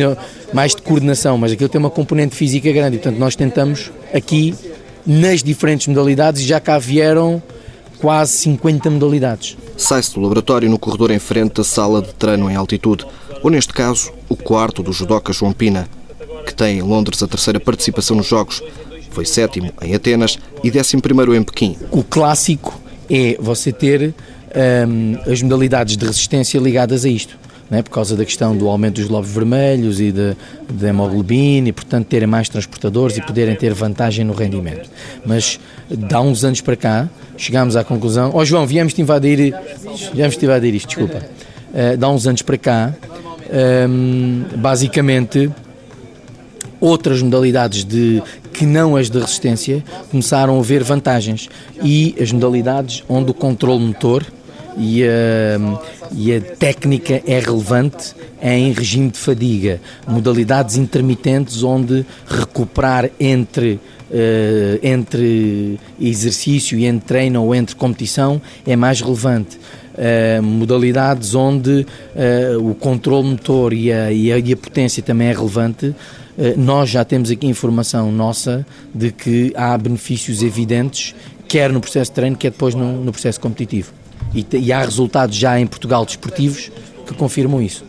mais 0.52 0.74
de 0.74 0.82
coordenação, 0.82 1.38
mas 1.38 1.52
aquilo 1.52 1.68
tem 1.68 1.78
uma 1.78 1.90
componente 1.90 2.34
física 2.34 2.70
grande, 2.72 2.96
e, 2.96 2.98
portanto 2.98 3.18
nós 3.18 3.34
tentamos 3.34 3.90
aqui, 4.12 4.54
nas 5.10 5.42
diferentes 5.42 5.88
modalidades, 5.88 6.42
e 6.42 6.44
já 6.46 6.60
cá 6.60 6.78
vieram 6.78 7.42
quase 7.98 8.32
50 8.38 8.88
modalidades. 8.90 9.56
Sai-se 9.76 10.14
do 10.14 10.20
laboratório 10.20 10.70
no 10.70 10.78
corredor 10.78 11.10
em 11.10 11.18
frente 11.18 11.60
à 11.60 11.64
sala 11.64 12.00
de 12.00 12.14
treino 12.14 12.48
em 12.48 12.54
altitude, 12.54 13.04
ou 13.42 13.50
neste 13.50 13.72
caso, 13.72 14.12
o 14.28 14.36
quarto 14.36 14.84
do 14.84 14.92
judoca 14.92 15.32
João 15.32 15.52
Pina, 15.52 15.88
que 16.46 16.54
tem 16.54 16.78
em 16.78 16.82
Londres 16.82 17.20
a 17.24 17.26
terceira 17.26 17.58
participação 17.58 18.16
nos 18.16 18.26
Jogos. 18.26 18.62
Foi 19.10 19.26
sétimo 19.26 19.72
em 19.82 19.94
Atenas 19.96 20.38
e 20.62 20.70
décimo 20.70 21.02
primeiro 21.02 21.34
em 21.34 21.42
Pequim. 21.42 21.76
O 21.90 22.04
clássico 22.04 22.80
é 23.10 23.36
você 23.40 23.72
ter 23.72 24.14
hum, 24.86 25.16
as 25.26 25.42
modalidades 25.42 25.96
de 25.96 26.06
resistência 26.06 26.60
ligadas 26.60 27.04
a 27.04 27.08
isto. 27.08 27.36
É? 27.72 27.82
por 27.82 27.90
causa 27.90 28.16
da 28.16 28.24
questão 28.24 28.56
do 28.56 28.68
aumento 28.68 28.96
dos 28.96 29.06
glóbulos 29.06 29.32
vermelhos 29.32 30.00
e 30.00 30.12
da 30.12 30.88
hemoglobina 30.88 31.68
e, 31.68 31.72
portanto, 31.72 32.06
terem 32.08 32.26
mais 32.26 32.48
transportadores 32.48 33.16
e 33.16 33.22
poderem 33.22 33.54
ter 33.54 33.72
vantagem 33.72 34.24
no 34.24 34.32
rendimento. 34.32 34.90
Mas, 35.24 35.60
há 36.12 36.20
uns 36.20 36.44
anos 36.44 36.60
para 36.60 36.74
cá, 36.74 37.08
chegámos 37.36 37.76
à 37.76 37.84
conclusão... 37.84 38.32
Ó 38.34 38.38
oh, 38.38 38.44
João, 38.44 38.66
viemos-te 38.66 39.00
invadir, 39.00 39.54
viemos 40.12 40.36
-te 40.36 40.44
invadir 40.44 40.74
isto, 40.74 40.88
desculpa. 40.88 41.18
Uh, 41.72 42.04
há 42.04 42.08
uns 42.08 42.26
anos 42.26 42.42
para 42.42 42.58
cá, 42.58 42.92
um, 43.88 44.44
basicamente, 44.56 45.48
outras 46.80 47.22
modalidades 47.22 47.84
de 47.84 48.22
que 48.52 48.64
não 48.66 48.96
as 48.96 49.10
de 49.10 49.18
resistência 49.18 49.84
começaram 50.10 50.58
a 50.58 50.62
ver 50.62 50.82
vantagens 50.82 51.48
e 51.82 52.14
as 52.20 52.32
modalidades 52.32 53.04
onde 53.08 53.30
o 53.30 53.34
controle 53.34 53.80
motor 53.80 54.24
e 54.76 55.04
a, 55.04 55.99
e 56.12 56.34
a 56.34 56.40
técnica 56.40 57.22
é 57.26 57.38
relevante 57.38 58.14
em 58.42 58.72
regime 58.72 59.10
de 59.10 59.18
fadiga, 59.18 59.80
modalidades 60.06 60.76
intermitentes 60.76 61.62
onde 61.62 62.04
recuperar 62.26 63.10
entre 63.18 63.80
Uh, 64.10 64.74
entre 64.82 65.78
exercício 66.00 66.76
e 66.76 66.84
entre 66.84 67.06
treino 67.06 67.44
ou 67.44 67.54
entre 67.54 67.76
competição 67.76 68.42
é 68.66 68.74
mais 68.74 69.00
relevante. 69.00 69.56
Uh, 69.56 70.42
modalidades 70.42 71.36
onde 71.36 71.86
uh, 71.86 72.68
o 72.68 72.74
controle 72.74 73.28
motor 73.28 73.72
e 73.72 73.92
a, 73.92 74.10
e, 74.10 74.32
a, 74.32 74.38
e 74.40 74.52
a, 74.52 74.56
potência 74.56 75.00
também 75.00 75.28
é 75.28 75.32
relevante, 75.32 75.94
nós 76.56 76.90
já 76.90 77.04
temos 77.04 77.30
aqui 77.30 77.46
informação 77.46 78.10
nossa 78.10 78.66
de 78.92 79.12
que 79.12 79.52
há 79.54 79.78
benefícios 79.78 80.42
evidentes, 80.42 81.14
quer 81.46 81.70
no 81.70 81.80
processo 81.80 82.10
de 82.10 82.14
treino, 82.16 82.36
quer 82.36 82.50
depois 82.50 82.74
no, 82.74 83.04
no 83.04 83.12
processo 83.12 83.38
competitivo. 83.38 83.92
E, 84.34 84.46
e, 84.56 84.72
há 84.72 84.84
resultados 84.84 85.36
já 85.36 85.58
em 85.58 85.66
Portugal 85.66 86.04
desportivos 86.04 86.70
que 87.06 87.14
confirmam 87.14 87.60
isso. 87.60 87.84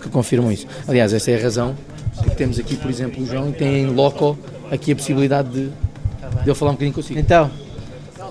Que 0.00 0.08
confirmam 0.08 0.50
isso. 0.50 0.66
Aliás, 0.88 1.12
essa 1.12 1.30
é 1.30 1.38
a 1.38 1.42
razão 1.42 1.74
que 2.22 2.30
temos 2.36 2.58
aqui, 2.58 2.76
por 2.76 2.90
exemplo, 2.90 3.22
o 3.22 3.26
João 3.26 3.52
tem 3.52 3.82
em 3.82 3.86
loco 3.86 4.38
aqui 4.70 4.92
a 4.92 4.96
possibilidade 4.96 5.50
de, 5.50 5.68
de 6.42 6.48
eu 6.48 6.54
falar 6.54 6.70
um 6.70 6.74
bocadinho 6.74 6.94
consigo. 6.94 7.20
Então, 7.20 7.50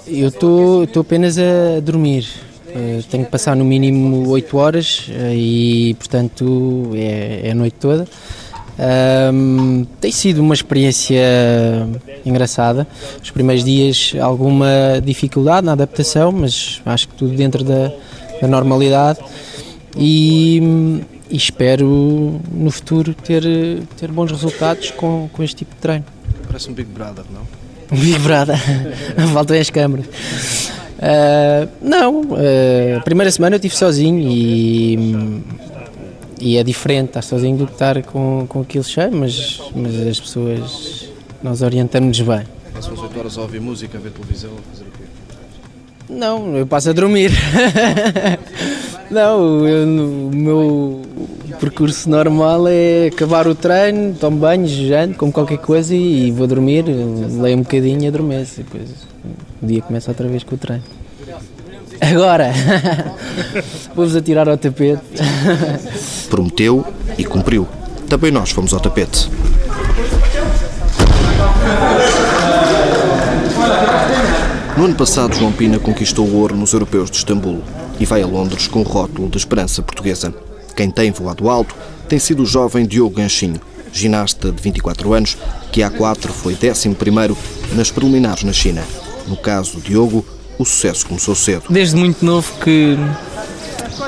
eu 0.08 0.27
estou 0.27 1.01
apenas 1.01 1.38
a 1.38 1.79
dormir. 1.81 2.27
Uh, 2.67 3.01
tenho 3.03 3.23
que 3.23 3.31
passar 3.31 3.55
no 3.55 3.63
mínimo 3.63 4.27
8 4.29 4.58
horas 4.58 5.08
uh, 5.08 5.34
e, 5.34 5.93
portanto, 5.93 6.91
é, 6.93 7.47
é 7.47 7.51
a 7.51 7.55
noite 7.55 7.77
toda. 7.79 8.05
Um, 8.77 9.85
tem 10.01 10.11
sido 10.11 10.41
uma 10.41 10.53
experiência 10.53 11.21
engraçada. 12.25 12.85
Os 13.21 13.31
primeiros 13.31 13.63
dias, 13.63 14.13
alguma 14.21 15.01
dificuldade 15.03 15.65
na 15.65 15.71
adaptação, 15.71 16.31
mas 16.31 16.81
acho 16.85 17.07
que 17.07 17.15
tudo 17.15 17.35
dentro 17.35 17.63
da, 17.63 17.91
da 18.41 18.47
normalidade. 18.47 19.19
E, 19.97 21.01
e, 21.29 21.38
espero 21.38 22.41
no 22.51 22.69
futuro 22.69 23.13
ter, 23.13 23.43
ter 23.97 24.11
bons 24.11 24.31
resultados 24.31 24.91
com, 24.91 25.29
com 25.31 25.41
este 25.41 25.57
tipo 25.57 25.73
de 25.73 25.81
treino. 25.81 26.05
Parece 26.47 26.69
um 26.69 26.73
Big 26.73 26.89
Brother, 26.89 27.23
não? 27.33 27.41
Um 27.91 28.01
Big 28.01 28.19
Brother. 28.19 28.57
Faltam 29.33 29.57
as 29.57 29.69
câmaras. 29.69 30.05
Uh, 30.95 31.69
não, 31.81 32.21
uh, 32.21 32.97
a 32.97 33.01
primeira 33.01 33.31
semana 33.31 33.55
eu 33.55 33.57
estive 33.57 33.75
sozinho 33.75 34.19
e 34.19 35.43
e 36.39 36.57
é 36.57 36.63
diferente 36.63 37.09
estar 37.09 37.21
sozinho 37.21 37.57
do 37.57 37.67
que 37.67 37.73
estar 37.73 38.01
com, 38.03 38.45
com 38.47 38.61
aquilo 38.61 38.83
cheio, 38.83 39.11
mas, 39.13 39.61
mas 39.75 39.95
as 40.07 40.19
pessoas, 40.19 41.09
nós 41.41 41.61
orientamos-nos 41.61 42.21
bem. 42.21 42.43
Passam 42.73 42.93
as 42.93 42.99
8 42.99 43.19
horas 43.19 43.37
a 43.37 43.41
ouvir 43.41 43.61
música, 43.61 43.97
a 43.97 44.01
ver 44.01 44.11
televisão, 44.11 44.51
a 44.51 44.71
fazer 44.71 44.83
o 44.83 44.91
quê? 44.91 45.03
Não, 46.09 46.55
eu 46.55 46.67
passo 46.67 46.89
a 46.89 46.93
dormir. 46.93 47.31
Não, 49.09 49.67
eu, 49.67 49.87
o 49.87 50.35
meu 50.35 51.01
percurso 51.59 52.09
normal 52.09 52.67
é 52.67 53.07
acabar 53.07 53.47
o 53.47 53.55
treino, 53.55 54.15
tomo 54.15 54.37
banho, 54.37 54.67
janto, 54.67 55.17
como 55.17 55.31
qualquer 55.31 55.59
coisa 55.59 55.95
e, 55.95 56.27
e 56.27 56.31
vou 56.31 56.47
dormir, 56.47 56.85
leio 56.85 57.57
um 57.57 57.61
bocadinho 57.61 58.03
e 58.03 58.07
adormeço. 58.07 58.57
Depois 58.57 58.89
o 59.61 59.65
dia 59.65 59.81
começa 59.81 60.11
outra 60.11 60.27
vez 60.27 60.43
com 60.43 60.55
o 60.55 60.57
treino. 60.57 60.83
Agora, 62.01 62.51
vamos 63.95 64.15
atirar 64.15 64.47
ao 64.49 64.58
tapete. 64.58 65.01
Prometeu 66.29 66.86
e 67.17 67.23
cumpriu. 67.23 67.67
Também 68.10 68.31
nós 68.31 68.51
fomos 68.51 68.73
ao 68.73 68.79
tapete. 68.79 69.29
No 74.77 74.86
ano 74.86 74.95
passado, 74.95 75.36
João 75.36 75.53
Pina 75.53 75.79
conquistou 75.79 76.27
o 76.27 76.36
ouro 76.36 76.55
nos 76.55 76.73
europeus 76.73 77.10
de 77.10 77.17
Istambul 77.17 77.63
e 77.99 78.05
vai 78.05 78.21
a 78.21 78.27
Londres 78.27 78.67
com 78.67 78.81
o 78.81 78.84
rótulo 78.84 79.29
de 79.29 79.38
esperança 79.38 79.81
portuguesa. 79.81 80.34
Quem 80.75 80.91
tem 80.91 81.12
voado 81.12 81.49
alto 81.49 81.73
tem 82.10 82.19
sido 82.19 82.43
o 82.43 82.45
jovem 82.45 82.86
Diogo 82.86 83.15
Ganchinho, 83.15 83.60
ginasta 83.93 84.51
de 84.51 84.62
24 84.62 85.13
anos, 85.13 85.38
que 85.71 85.81
há 85.81 85.89
quatro 85.89 86.34
foi 86.34 86.53
11 86.53 86.95
nas 87.73 87.89
preliminares 87.89 88.43
na 88.43 88.51
China. 88.51 88.84
No 89.27 89.38
caso, 89.38 89.79
Diogo 89.79 90.25
o 90.57 90.65
sucesso 90.65 91.05
começou 91.05 91.35
cedo. 91.35 91.63
Desde 91.69 91.95
muito 91.95 92.25
novo 92.25 92.51
que, 92.63 92.97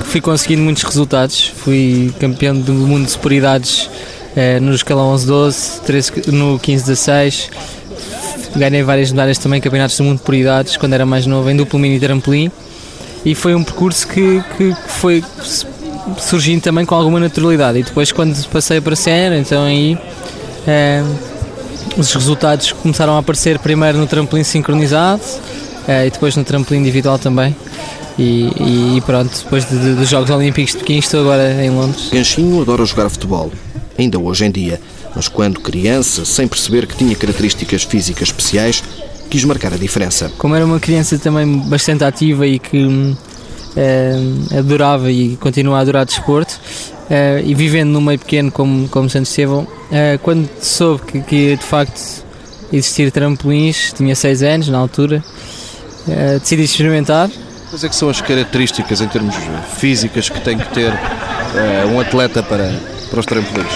fui 0.06 0.22
conseguindo 0.22 0.62
muitos 0.62 0.84
resultados. 0.84 1.52
Fui 1.58 2.14
campeão 2.20 2.56
do 2.56 2.74
mundo 2.74 3.06
de 3.06 3.12
superioridades 3.12 3.90
eh, 4.36 4.60
no 4.60 4.74
escalão 4.74 5.14
11-12, 5.16 6.28
no 6.32 6.60
15-16. 6.60 7.50
Ganhei 8.56 8.84
várias 8.84 9.12
medalhas 9.12 9.38
também, 9.38 9.62
campeonatos 9.62 9.98
do 9.98 10.04
mundo 10.04 10.18
de 10.18 10.24
prioridades, 10.24 10.78
quando 10.78 10.94
era 10.94 11.06
mais 11.06 11.26
novo, 11.26 11.50
em 11.50 11.56
duplo 11.56 11.80
mini 11.80 12.00
trampolim. 12.00 12.52
E 13.26 13.36
foi 13.36 13.54
um 13.54 13.64
percurso 13.64 14.08
que, 14.08 14.44
que 14.58 14.76
foi 14.88 15.24
surgindo 16.18 16.62
também 16.62 16.86
com 16.86 16.96
alguma 16.96 17.20
naturalidade. 17.20 17.80
E 17.80 17.84
depois, 17.84 18.12
quando 18.12 18.36
passei 18.48 18.82
para 18.82 18.96
sénior, 18.96 19.40
então 19.40 19.64
aí. 19.64 19.98
Eh, 20.66 21.04
os 21.98 22.14
resultados 22.14 22.72
começaram 22.74 23.16
a 23.16 23.20
aparecer 23.20 23.58
primeiro 23.58 23.98
no 23.98 24.06
trampolim 24.06 24.44
sincronizado, 24.44 25.22
e 25.88 26.10
depois 26.10 26.36
no 26.36 26.44
trampolim 26.44 26.80
individual 26.80 27.18
também. 27.18 27.56
E, 28.18 28.98
e 28.98 29.02
pronto, 29.06 29.44
depois 29.44 29.66
dos 29.66 29.80
de, 29.80 29.96
de 29.96 30.06
Jogos 30.06 30.30
Olímpicos 30.32 30.74
de 30.74 30.80
Pequim, 30.80 30.98
estou 30.98 31.22
agora 31.22 31.64
em 31.64 31.70
Londres. 31.70 32.10
Ganchinho 32.12 32.62
adora 32.62 32.84
jogar 32.84 33.10
futebol, 33.10 33.52
ainda 33.98 34.18
hoje 34.18 34.46
em 34.46 34.52
dia, 34.52 34.82
mas 35.16 35.28
quando 35.28 35.60
criança, 35.60 36.26
sem 36.26 36.48
perceber 36.48 36.88
que 36.88 36.98
tinha 36.98 37.16
características 37.16 37.84
físicas 37.84 38.30
especiais, 38.30 38.84
quis 39.30 39.44
marcar 39.44 39.72
a 39.72 39.78
diferença. 39.78 40.32
Como 40.38 40.56
era 40.56 40.66
uma 40.66 40.80
criança 40.80 41.20
também 41.20 41.60
bastante 41.60 42.04
ativa 42.04 42.48
e 42.48 42.58
que 42.58 43.16
eh, 43.76 44.20
adorava 44.58 45.12
e 45.12 45.36
continua 45.38 45.78
a 45.78 45.82
adorar 45.82 46.04
desporto, 46.04 46.60
eh, 47.12 47.44
e 47.46 47.54
vivendo 47.54 47.92
num 47.92 48.02
meio 48.02 48.18
pequeno 48.18 48.52
como, 48.52 48.90
como 48.90 49.08
Santo 49.12 49.28
Estevão, 49.28 49.68
quando 50.24 50.50
soube 50.60 51.04
que, 51.06 51.22
que 51.22 51.56
de 51.56 51.64
facto 51.64 52.26
existir 52.74 53.12
trampolins, 53.12 53.94
tinha 53.94 54.16
6 54.16 54.44
anos 54.44 54.68
na 54.70 54.78
altura, 54.78 55.24
uh, 56.08 56.40
decidi 56.40 56.64
experimentar. 56.64 57.30
Quais 57.70 57.84
é 57.84 57.90
que 57.90 57.96
são 57.96 58.10
as 58.10 58.22
características 58.22 59.02
em 59.02 59.08
termos 59.08 59.36
físicas 59.78 60.30
que 60.30 60.40
tem 60.42 60.58
que 60.58 60.70
ter 60.74 60.92
uh, 60.92 61.88
um 61.94 62.00
atleta 62.00 62.42
para, 62.42 62.74
para 63.10 63.20
os 63.20 63.26
trampolins? 63.26 63.74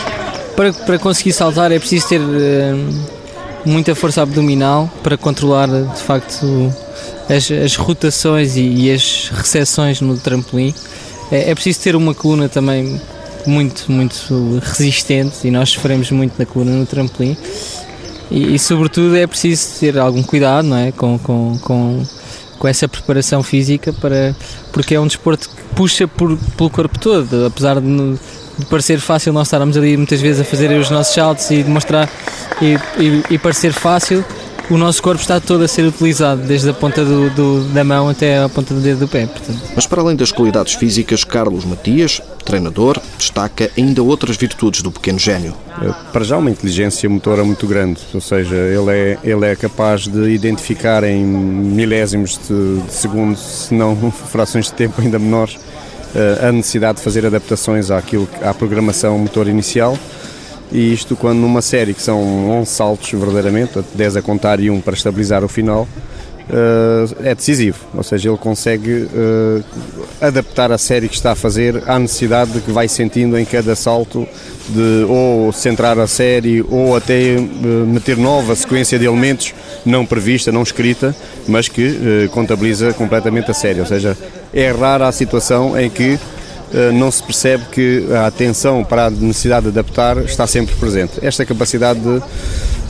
Para, 0.55 0.73
para 0.73 0.99
conseguir 0.99 1.33
saltar 1.33 1.71
é 1.71 1.79
preciso 1.79 2.07
ter 2.07 2.21
uh, 2.21 2.93
muita 3.65 3.93
força 3.95 4.21
abdominal 4.21 4.89
para 5.03 5.17
controlar 5.17 5.67
de 5.67 6.01
facto 6.01 6.73
as, 7.29 7.49
as 7.51 7.75
rotações 7.75 8.55
e, 8.55 8.61
e, 8.61 8.91
as 8.91 9.29
recepções 9.33 10.01
no 10.01 10.17
trampolim. 10.17 10.73
É, 11.31 11.51
é 11.51 11.55
preciso 11.55 11.79
ter 11.81 11.95
uma 11.95 12.13
coluna 12.13 12.49
também 12.49 12.99
muito, 13.45 13.91
muito 13.91 14.59
resistente 14.61 15.47
e 15.47 15.51
nós 15.51 15.69
sofremos 15.69 16.11
muito 16.11 16.33
na 16.37 16.45
coluna 16.45 16.71
no 16.71 16.85
trampolim. 16.85 17.37
E, 18.29 18.55
e, 18.55 18.59
sobretudo 18.59 19.15
é 19.15 19.27
preciso 19.27 19.79
ter 19.79 19.97
algum 19.97 20.23
cuidado 20.23 20.67
não 20.67 20.77
é? 20.77 20.91
com, 20.91 21.19
com, 21.19 21.57
com 21.59 22.05
com 22.61 22.67
essa 22.67 22.87
preparação 22.87 23.41
física 23.41 23.91
para 23.91 24.35
porque 24.71 24.93
é 24.93 24.99
um 24.99 25.07
desporto 25.07 25.49
que 25.49 25.63
puxa 25.75 26.07
por, 26.07 26.37
pelo 26.55 26.69
corpo 26.69 26.99
todo, 26.99 27.47
apesar 27.47 27.81
de, 27.81 28.13
de 28.59 28.65
parecer 28.67 28.99
fácil 28.99 29.33
nós 29.33 29.47
estarmos 29.47 29.75
ali 29.75 29.97
muitas 29.97 30.21
vezes 30.21 30.41
a 30.41 30.45
fazer 30.45 30.69
os 30.79 30.91
nossos 30.91 31.11
saltos 31.11 31.49
e 31.49 31.63
demonstrar 31.63 32.07
e, 32.61 32.75
e, 33.01 33.23
e 33.31 33.37
parecer 33.39 33.73
fácil, 33.73 34.23
o 34.71 34.77
nosso 34.77 35.03
corpo 35.03 35.21
está 35.21 35.39
todo 35.39 35.65
a 35.65 35.67
ser 35.67 35.85
utilizado, 35.85 36.41
desde 36.43 36.69
a 36.69 36.73
ponta 36.73 37.03
do, 37.03 37.29
do, 37.31 37.63
da 37.73 37.83
mão 37.83 38.07
até 38.07 38.41
a 38.41 38.47
ponta 38.47 38.73
do 38.73 38.79
dedo 38.79 39.01
do 39.01 39.07
pé. 39.07 39.25
Portanto. 39.25 39.59
Mas 39.75 39.85
para 39.85 40.01
além 40.01 40.15
das 40.15 40.31
qualidades 40.31 40.75
físicas, 40.75 41.25
Carlos 41.25 41.65
Matias, 41.65 42.21
treinador, 42.45 42.97
destaca 43.17 43.69
ainda 43.77 44.01
outras 44.01 44.37
virtudes 44.37 44.81
do 44.81 44.89
pequeno 44.89 45.19
gênio. 45.19 45.53
Para 46.13 46.23
já 46.23 46.37
uma 46.37 46.49
inteligência 46.49 47.09
motora 47.09 47.43
muito 47.43 47.67
grande, 47.67 47.99
ou 48.13 48.21
seja, 48.21 48.55
ele 48.55 48.91
é, 48.91 49.17
ele 49.23 49.45
é 49.45 49.55
capaz 49.57 50.07
de 50.07 50.29
identificar 50.29 51.03
em 51.03 51.21
milésimos 51.21 52.39
de, 52.47 52.81
de 52.81 52.93
segundo, 52.93 53.35
se 53.35 53.73
não 53.73 54.09
frações 54.31 54.67
de 54.67 54.73
tempo 54.73 55.01
ainda 55.01 55.19
menores, 55.19 55.59
eh, 56.15 56.47
a 56.47 56.51
necessidade 56.51 56.99
de 56.99 57.03
fazer 57.03 57.25
adaptações 57.25 57.91
àquilo, 57.91 58.27
à 58.41 58.53
programação 58.53 59.17
motor 59.19 59.47
inicial 59.47 59.97
e 60.71 60.93
isto 60.93 61.15
quando 61.15 61.39
numa 61.39 61.61
série 61.61 61.93
que 61.93 62.01
são 62.01 62.49
11 62.49 62.69
saltos 62.69 63.11
verdadeiramente, 63.11 63.83
10 63.93 64.17
a 64.17 64.21
contar 64.21 64.59
e 64.59 64.69
um 64.69 64.79
para 64.79 64.93
estabilizar 64.93 65.43
o 65.43 65.47
final, 65.47 65.87
uh, 66.49 67.15
é 67.23 67.35
decisivo, 67.35 67.79
ou 67.93 68.03
seja, 68.03 68.29
ele 68.29 68.37
consegue 68.37 69.03
uh, 69.03 69.63
adaptar 70.21 70.71
a 70.71 70.77
série 70.77 71.07
que 71.07 71.15
está 71.15 71.31
a 71.31 71.35
fazer 71.35 71.83
à 71.87 71.99
necessidade 71.99 72.51
de 72.51 72.61
que 72.61 72.71
vai 72.71 72.87
sentindo 72.87 73.37
em 73.37 73.45
cada 73.45 73.75
salto 73.75 74.27
de 74.69 75.05
ou 75.09 75.51
centrar 75.51 75.97
a 75.99 76.07
série 76.07 76.61
ou 76.69 76.95
até 76.95 77.35
uh, 77.37 77.67
meter 77.87 78.17
nova 78.17 78.55
sequência 78.55 78.97
de 78.97 79.05
elementos 79.05 79.53
não 79.85 80.05
prevista, 80.05 80.51
não 80.51 80.63
escrita, 80.63 81.15
mas 81.47 81.67
que 81.67 82.29
contabiliza 82.31 82.93
completamente 82.93 83.49
a 83.49 83.53
série, 83.53 83.79
ou 83.79 83.85
seja, 83.85 84.15
é 84.53 84.69
rara 84.71 85.07
a 85.07 85.11
situação 85.11 85.79
em 85.79 85.89
que 85.89 86.13
eh, 86.13 86.40
não 86.93 87.11
se 87.11 87.21
percebe 87.23 87.65
que 87.71 88.07
a 88.13 88.27
atenção 88.27 88.83
para 88.83 89.07
a 89.07 89.09
necessidade 89.09 89.63
de 89.63 89.79
adaptar 89.79 90.17
está 90.19 90.47
sempre 90.47 90.75
presente. 90.75 91.13
Esta 91.21 91.45
capacidade 91.45 91.99
de, 91.99 92.21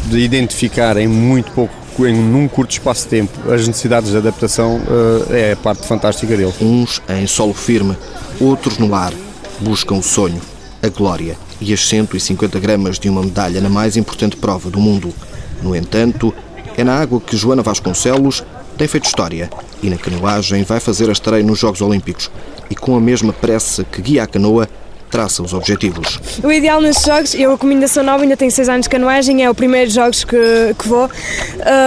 de 0.09 0.19
identificar 0.19 0.97
em 0.97 1.07
muito 1.07 1.51
pouco 1.51 1.81
em 1.99 2.15
num 2.15 2.47
curto 2.47 2.71
espaço 2.71 3.03
de 3.03 3.09
tempo 3.09 3.51
as 3.51 3.67
necessidades 3.67 4.11
de 4.11 4.17
adaptação 4.17 4.81
eh, 5.29 5.49
é 5.49 5.51
a 5.53 5.55
parte 5.55 5.85
fantástica 5.85 6.35
dele. 6.35 6.53
Uns 6.61 7.01
em 7.09 7.27
solo 7.27 7.53
firme, 7.53 7.97
outros 8.39 8.77
no 8.77 8.93
ar, 8.95 9.13
buscam 9.59 9.95
o 9.95 10.03
sonho, 10.03 10.41
a 10.81 10.89
glória 10.89 11.37
e 11.59 11.73
as 11.73 11.87
150 11.87 12.59
gramas 12.59 12.97
de 12.97 13.09
uma 13.09 13.21
medalha 13.21 13.61
na 13.61 13.69
mais 13.69 13.97
importante 13.97 14.37
prova 14.37 14.69
do 14.69 14.79
mundo. 14.79 15.13
No 15.61 15.75
entanto, 15.75 16.33
é 16.77 16.83
na 16.83 16.95
água 16.99 17.19
que 17.19 17.37
Joana 17.37 17.61
Vasconcelos 17.61 18.43
tem 18.77 18.87
feito 18.87 19.05
história 19.05 19.49
e 19.83 19.89
na 19.89 19.97
canoagem 19.97 20.63
vai 20.63 20.79
fazer 20.79 21.09
a 21.09 21.11
estreia 21.11 21.43
nos 21.43 21.59
Jogos 21.59 21.81
Olímpicos 21.81 22.31
e 22.71 22.75
com 22.75 22.95
a 22.95 23.01
mesma 23.01 23.33
pressa 23.33 23.83
que 23.83 24.01
guia 24.01 24.23
a 24.23 24.27
canoa, 24.27 24.67
traça 25.09 25.43
os 25.43 25.53
objetivos. 25.53 26.19
O 26.41 26.49
ideal 26.49 26.81
nestes 26.81 27.05
jogos, 27.05 27.35
eu 27.35 27.57
como 27.57 27.73
ainda 27.73 27.87
sou 27.87 28.01
nova, 28.01 28.23
ainda 28.23 28.37
tenho 28.37 28.49
6 28.49 28.69
anos 28.69 28.83
de 28.83 28.89
canoagem, 28.89 29.43
é 29.43 29.49
o 29.49 29.53
primeiro 29.53 29.91
jogos 29.91 30.23
que, 30.23 30.73
que 30.79 30.87
vou. 30.87 31.09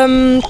Um, 0.09 0.40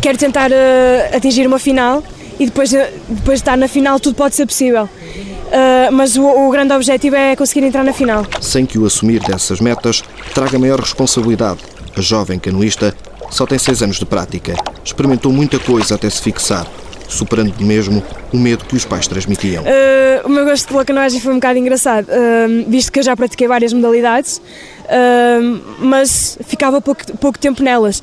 quero 0.00 0.16
tentar 0.16 0.52
uh, 0.52 1.16
atingir 1.16 1.44
uma 1.44 1.58
final 1.58 2.04
e 2.38 2.46
depois, 2.46 2.72
uh, 2.72 2.76
depois 3.08 3.40
de 3.40 3.42
estar 3.42 3.56
na 3.56 3.66
final 3.66 3.98
tudo 3.98 4.14
pode 4.14 4.36
ser 4.36 4.46
possível. 4.46 4.84
Uh, 4.84 5.90
mas 5.92 6.16
o, 6.16 6.24
o, 6.24 6.50
grande 6.50 6.72
objetivo 6.72 7.16
é 7.16 7.34
conseguir 7.34 7.66
entrar 7.66 7.82
na 7.82 7.92
final. 7.92 8.24
Sem 8.40 8.64
que 8.64 8.78
o 8.78 8.86
assumir 8.86 9.20
dessas 9.20 9.60
metas 9.60 10.04
traga 10.32 10.56
maior 10.56 10.78
responsabilidade, 10.78 11.58
a 11.96 12.00
jovem 12.00 12.38
canoista 12.38 12.94
só 13.28 13.44
tem 13.44 13.58
6 13.58 13.82
anos 13.82 13.96
de 13.96 14.06
prática. 14.06 14.54
Experimentou 14.84 15.32
muita 15.32 15.58
coisa 15.58 15.96
até 15.96 16.08
se 16.08 16.22
fixar 16.22 16.64
superando 17.08 17.54
mesmo 17.60 18.02
o 18.32 18.36
medo 18.36 18.64
que 18.64 18.76
os 18.76 18.84
pais 18.84 19.08
transmitiam. 19.08 19.64
Uh, 19.64 20.26
o 20.26 20.28
meu 20.28 20.44
gosto 20.44 20.68
pela 20.68 20.84
canoagem 20.84 21.20
foi 21.20 21.32
um 21.32 21.36
bocado 21.36 21.58
engraçado, 21.58 22.06
uh, 22.08 22.70
visto 22.70 22.92
que 22.92 22.98
eu 22.98 23.02
já 23.02 23.16
pratiquei 23.16 23.48
várias 23.48 23.72
modalidades, 23.72 24.38
uh, 24.38 25.60
mas 25.78 26.38
ficava 26.46 26.80
pouco, 26.80 27.04
pouco 27.16 27.38
tempo 27.38 27.62
nelas. 27.62 28.02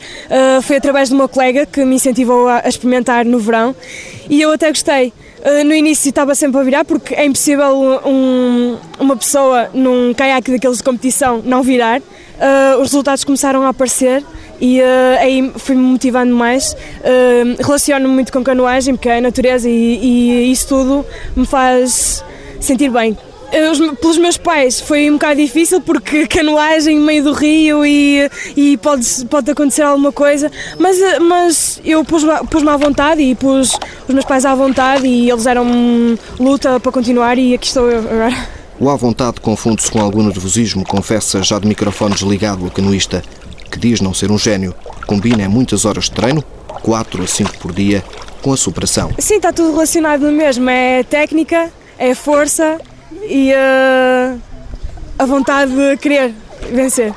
foi 0.63 0.77
através 0.77 1.09
de 1.09 1.15
uma 1.15 1.27
colega 1.27 1.65
que 1.65 1.85
me 1.85 1.95
incentivou 1.95 2.47
a, 2.47 2.61
a 2.65 2.67
experimentar 2.67 3.25
no 3.25 3.39
verão 3.39 3.75
e 4.29 4.41
eu 4.41 4.51
até 4.51 4.69
gostei. 4.69 5.13
no 5.65 5.73
início 5.73 6.09
estava 6.09 6.33
sempre 6.33 6.59
a 6.59 6.63
virar, 6.63 6.85
porque 6.85 7.13
é 7.13 7.25
impossível 7.25 8.01
um, 8.05 8.77
uma 8.99 9.15
pessoa 9.15 9.69
num 9.73 10.13
caiaque 10.13 10.51
daqueles 10.51 10.77
de 10.77 10.83
competição 10.83 11.41
não 11.45 11.61
virar. 11.61 12.01
os 12.79 12.91
resultados 12.91 13.23
começaram 13.23 13.61
a 13.63 13.69
aparecer 13.69 14.23
e 14.59 14.81
uh, 14.81 15.19
aí 15.19 15.51
fui-me 15.57 15.81
motivando 15.81 16.35
mais. 16.35 16.73
Uh, 16.73 17.61
Relaciono-me 17.63 18.13
muito 18.13 18.31
com 18.31 18.43
canoagem, 18.43 18.95
porque 18.95 19.09
é 19.09 19.17
a 19.17 19.21
natureza 19.21 19.69
e, 19.69 19.99
e 20.01 20.51
isso 20.51 20.67
tudo 20.67 21.05
me 21.35 21.45
faz 21.45 22.23
sentir 22.59 22.89
bem. 22.89 23.17
Os, 23.71 23.79
pelos 23.99 24.17
meus 24.17 24.37
pais 24.37 24.81
foi 24.81 25.09
um 25.09 25.13
bocado 25.13 25.39
difícil 25.39 25.79
porque 25.79 26.25
canoagem 26.27 26.97
no 26.97 27.05
meio 27.05 27.23
do 27.23 27.31
rio 27.31 27.85
e, 27.85 28.29
e 28.55 28.75
pode, 28.77 29.25
pode 29.29 29.51
acontecer 29.51 29.83
alguma 29.83 30.11
coisa, 30.11 30.51
mas, 30.79 30.99
eh, 30.99 31.19
mas 31.19 31.79
eu 31.85 32.03
pus-me 32.03 32.31
pus 32.49 32.67
à 32.67 32.75
vontade 32.75 33.21
e 33.21 33.35
pus 33.35 33.77
os 34.07 34.13
meus 34.13 34.25
pais 34.25 34.45
à 34.45 34.55
vontade 34.55 35.07
e 35.07 35.29
eles 35.29 35.45
eram 35.45 35.65
luta 36.39 36.79
para 36.79 36.91
continuar 36.91 37.37
e 37.37 37.53
aqui 37.53 37.67
estou 37.67 37.89
eu 37.89 37.99
agora. 37.99 38.35
O 38.79 38.89
à 38.89 38.95
vontade 38.95 39.39
confunde-se 39.39 39.89
com 39.89 40.01
algum 40.01 40.23
nervosismo, 40.23 40.83
confessa 40.83 41.41
já 41.41 41.57
de 41.59 41.67
microfone 41.67 42.13
desligado 42.13 42.65
o 42.65 42.71
canoísta 42.71 43.23
que 43.69 43.79
diz 43.79 44.01
não 44.01 44.13
ser 44.13 44.31
um 44.31 44.37
gênio, 44.37 44.73
combina 45.05 45.47
muitas 45.49 45.85
horas 45.85 46.05
de 46.05 46.11
treino, 46.11 46.43
4 46.81 47.23
a 47.23 47.27
5 47.27 47.57
por 47.57 47.73
dia, 47.73 48.03
com 48.41 48.53
a 48.53 48.57
superação. 48.57 49.11
Sim, 49.17 49.35
está 49.35 49.51
tudo 49.51 49.71
relacionado 49.71 50.21
no 50.21 50.31
mesmo. 50.31 50.69
É 50.69 51.03
técnica, 51.03 51.71
é 51.97 52.13
força 52.13 52.79
e 53.27 53.51
uh, 53.51 54.39
a 55.17 55.25
vontade 55.25 55.71
de 55.71 55.97
querer 55.97 56.33
vencer. 56.71 57.13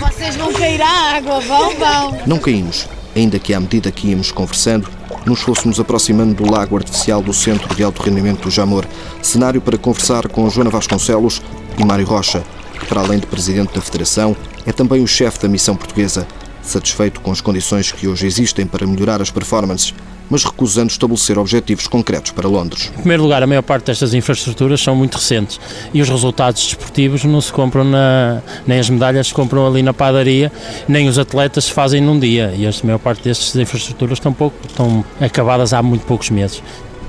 Vocês 0.00 0.36
vão 0.36 0.52
cair 0.52 0.80
à 0.80 1.16
água, 1.16 1.40
vão, 1.40 1.74
vão. 1.76 2.18
Não 2.26 2.38
caímos, 2.38 2.88
ainda 3.14 3.38
que 3.38 3.52
à 3.52 3.60
medida 3.60 3.90
que 3.90 4.08
íamos 4.08 4.30
conversando, 4.30 4.88
nos 5.26 5.40
fôssemos 5.40 5.80
aproximando 5.80 6.34
do 6.34 6.50
lago 6.50 6.76
artificial 6.76 7.22
do 7.22 7.32
Centro 7.32 7.74
de 7.74 7.82
Alto 7.82 8.02
Rendimento 8.02 8.42
do 8.42 8.50
Jamor, 8.50 8.86
cenário 9.22 9.60
para 9.60 9.78
conversar 9.78 10.28
com 10.28 10.48
Joana 10.48 10.70
Vasconcelos 10.70 11.42
e 11.78 11.84
Mário 11.84 12.06
Rocha, 12.06 12.42
que, 12.78 12.86
para 12.86 13.00
além 13.00 13.18
de 13.18 13.26
presidente 13.26 13.74
da 13.74 13.80
Federação, 13.80 14.36
é 14.66 14.72
também 14.72 15.02
o 15.02 15.06
chefe 15.06 15.40
da 15.40 15.48
missão 15.48 15.76
portuguesa, 15.76 16.26
satisfeito 16.62 17.20
com 17.20 17.30
as 17.30 17.40
condições 17.40 17.92
que 17.92 18.08
hoje 18.08 18.26
existem 18.26 18.66
para 18.66 18.86
melhorar 18.86 19.20
as 19.20 19.30
performances, 19.30 19.94
mas 20.30 20.44
recusando 20.44 20.90
estabelecer 20.90 21.38
objetivos 21.38 21.86
concretos 21.86 22.32
para 22.32 22.48
Londres. 22.48 22.90
Em 22.94 22.98
primeiro 22.98 23.22
lugar, 23.22 23.42
a 23.42 23.46
maior 23.46 23.62
parte 23.62 23.86
destas 23.86 24.14
infraestruturas 24.14 24.80
são 24.80 24.96
muito 24.96 25.16
recentes 25.16 25.60
e 25.92 26.00
os 26.00 26.08
resultados 26.08 26.64
desportivos 26.64 27.24
não 27.24 27.40
se 27.40 27.52
compram 27.52 27.84
na, 27.84 28.42
nem 28.66 28.78
as 28.78 28.88
medalhas 28.88 29.28
se 29.28 29.34
compram 29.34 29.66
ali 29.66 29.82
na 29.82 29.92
padaria, 29.92 30.50
nem 30.88 31.08
os 31.08 31.18
atletas 31.18 31.64
se 31.64 31.72
fazem 31.72 32.00
num 32.00 32.18
dia 32.18 32.54
e 32.56 32.66
a 32.66 32.70
maior 32.82 32.98
parte 32.98 33.22
destas 33.22 33.54
infraestruturas 33.56 34.18
estão, 34.18 34.32
pouco, 34.32 34.56
estão 34.66 35.04
acabadas 35.20 35.72
há 35.72 35.82
muito 35.82 36.06
poucos 36.06 36.30
meses. 36.30 36.62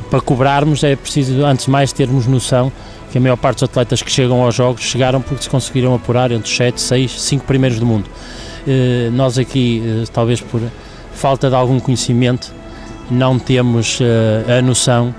Para 0.10 0.22
cobrarmos 0.22 0.84
é 0.84 0.96
preciso, 0.96 1.44
antes 1.46 1.66
de 1.66 1.72
mais, 1.72 1.92
termos 1.92 2.28
noção 2.28 2.72
que 3.16 3.20
a 3.20 3.22
maior 3.22 3.38
parte 3.38 3.60
dos 3.60 3.70
atletas 3.70 4.02
que 4.02 4.12
chegam 4.12 4.42
aos 4.42 4.54
Jogos 4.54 4.82
chegaram 4.82 5.22
porque 5.22 5.42
se 5.42 5.50
conseguiram 5.50 5.96
apurar 5.96 6.34
entre 6.34 6.52
os 6.52 6.58
7, 6.58 6.82
6, 6.82 7.22
5 7.22 7.46
primeiros 7.46 7.80
do 7.80 7.86
mundo. 7.86 8.10
Eh, 8.68 9.10
nós 9.14 9.38
aqui, 9.38 9.82
eh, 9.86 10.04
talvez 10.12 10.42
por 10.42 10.62
falta 11.14 11.48
de 11.48 11.56
algum 11.56 11.80
conhecimento, 11.80 12.54
não 13.10 13.40
temos 13.40 14.00
eh, 14.02 14.58
a 14.60 14.62
noção 14.62 15.16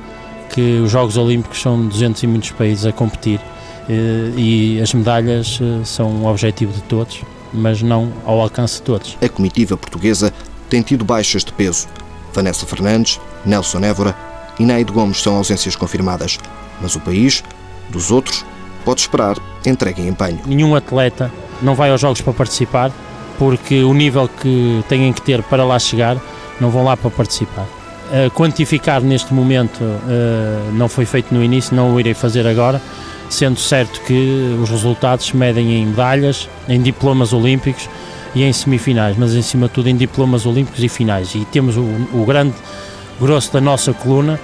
que 0.50 0.78
os 0.80 0.90
Jogos 0.90 1.16
Olímpicos 1.16 1.58
são 1.58 1.88
200 1.88 2.22
e 2.22 2.26
muitos 2.26 2.50
países 2.50 2.84
a 2.84 2.92
competir 2.92 3.40
e 4.36 4.78
as 4.82 4.92
medalhas 4.92 5.58
são 5.84 6.10
um 6.10 6.26
objetivo 6.26 6.72
de 6.72 6.82
todos, 6.82 7.22
mas 7.50 7.80
não 7.80 8.12
ao 8.26 8.40
alcance 8.40 8.74
de 8.74 8.82
todos. 8.82 9.16
A 9.22 9.28
comitiva 9.28 9.74
portuguesa 9.74 10.34
tem 10.68 10.82
tido 10.82 11.02
baixas 11.02 11.44
de 11.44 11.52
peso. 11.52 11.86
Vanessa 12.34 12.66
Fernandes, 12.66 13.18
Nelson 13.44 13.80
Évora 13.80 14.14
e 14.58 14.66
Naide 14.66 14.92
Gomes 14.92 15.22
são 15.22 15.36
ausências 15.36 15.76
confirmadas, 15.76 16.38
mas 16.80 16.94
o 16.94 17.00
país 17.00 17.42
dos 17.90 18.10
outros, 18.10 18.44
pode 18.84 19.00
esperar 19.00 19.36
entrega 19.64 20.00
em 20.00 20.08
empenho. 20.08 20.40
Nenhum 20.46 20.74
atleta 20.74 21.32
não 21.60 21.74
vai 21.74 21.90
aos 21.90 22.00
Jogos 22.00 22.20
para 22.20 22.32
participar, 22.32 22.92
porque 23.38 23.82
o 23.82 23.92
nível 23.92 24.28
que 24.28 24.84
têm 24.88 25.12
que 25.12 25.22
ter 25.22 25.42
para 25.42 25.64
lá 25.64 25.78
chegar, 25.78 26.16
não 26.60 26.70
vão 26.70 26.84
lá 26.84 26.96
para 26.96 27.10
participar. 27.10 27.66
Quantificar 28.34 29.00
neste 29.00 29.34
momento 29.34 29.80
uh, 29.82 30.72
não 30.72 30.88
foi 30.88 31.04
feito 31.04 31.34
no 31.34 31.42
início, 31.42 31.74
não 31.74 31.92
o 31.92 31.98
irei 31.98 32.14
fazer 32.14 32.46
agora, 32.46 32.80
sendo 33.28 33.58
certo 33.58 34.00
que 34.02 34.56
os 34.62 34.70
resultados 34.70 35.26
se 35.26 35.36
medem 35.36 35.82
em 35.82 35.86
medalhas, 35.86 36.48
em 36.68 36.80
diplomas 36.80 37.32
olímpicos 37.32 37.90
e 38.32 38.44
em 38.44 38.52
semifinais, 38.52 39.16
mas 39.18 39.34
em 39.34 39.42
cima 39.42 39.66
de 39.66 39.74
tudo 39.74 39.88
em 39.88 39.96
diplomas 39.96 40.46
olímpicos 40.46 40.84
e 40.84 40.88
finais. 40.88 41.34
E 41.34 41.44
temos 41.46 41.76
o, 41.76 41.82
o 41.82 42.24
grande 42.24 42.54
grosso 43.20 43.52
da 43.52 43.60
nossa 43.60 43.92
coluna 43.92 44.38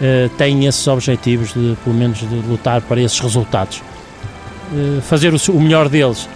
uh, 0.00 0.28
têm 0.36 0.66
esses 0.66 0.86
objetivos 0.86 1.52
de, 1.52 1.76
pelo 1.84 1.96
menos, 1.96 2.18
de 2.18 2.34
lutar 2.48 2.80
para 2.82 3.00
esses 3.00 3.18
resultados. 3.18 3.82
Uh, 4.72 5.00
fazer 5.02 5.32
o, 5.34 5.60
melhor 5.60 5.88
deles 5.88 6.28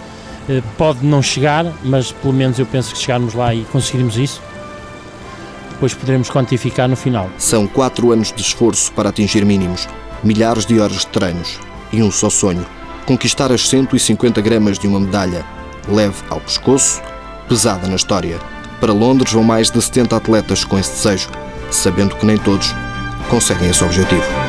uh, 0.49 0.63
pode 0.77 1.05
não 1.05 1.21
chegar, 1.21 1.65
mas 1.83 2.11
pelo 2.11 2.33
menos 2.33 2.59
eu 2.59 2.65
penso 2.65 2.93
que 2.93 2.99
chegarmos 2.99 3.33
lá 3.33 3.53
e 3.53 3.63
conseguirmos 3.71 4.17
isso, 4.17 4.41
depois 5.71 5.93
poderemos 5.93 6.29
quantificar 6.29 6.87
no 6.87 6.95
final. 6.95 7.29
São 7.37 7.67
quatro 7.67 8.11
anos 8.11 8.31
de 8.31 8.41
esforço 8.41 8.91
para 8.93 9.09
atingir 9.09 9.43
mínimos, 9.45 9.87
milhares 10.23 10.65
de 10.65 10.79
horas 10.79 10.99
de 10.99 11.07
treinos 11.07 11.59
e 11.91 12.01
um 12.01 12.11
só 12.11 12.29
sonho: 12.29 12.65
conquistar 13.05 13.51
as 13.51 13.67
150 13.67 14.41
gramas 14.41 14.79
de 14.79 14.87
uma 14.87 14.99
medalha, 14.99 15.45
leve 15.87 16.15
ao 16.29 16.39
pescoço, 16.39 17.01
pesada 17.47 17.87
na 17.87 17.95
história. 17.95 18.39
Para 18.79 18.91
Londres 18.91 19.31
vão 19.31 19.43
mais 19.43 19.71
de 19.71 19.81
70 19.81 20.15
atletas 20.15 20.65
com 20.65 20.77
esse 20.77 20.91
desejo, 20.91 21.29
sabendo 21.71 22.15
que 22.15 22.25
nem 22.25 22.37
todos 22.37 22.73
conseguem 23.33 23.71
esse 23.71 23.83
objetivo. 23.83 24.42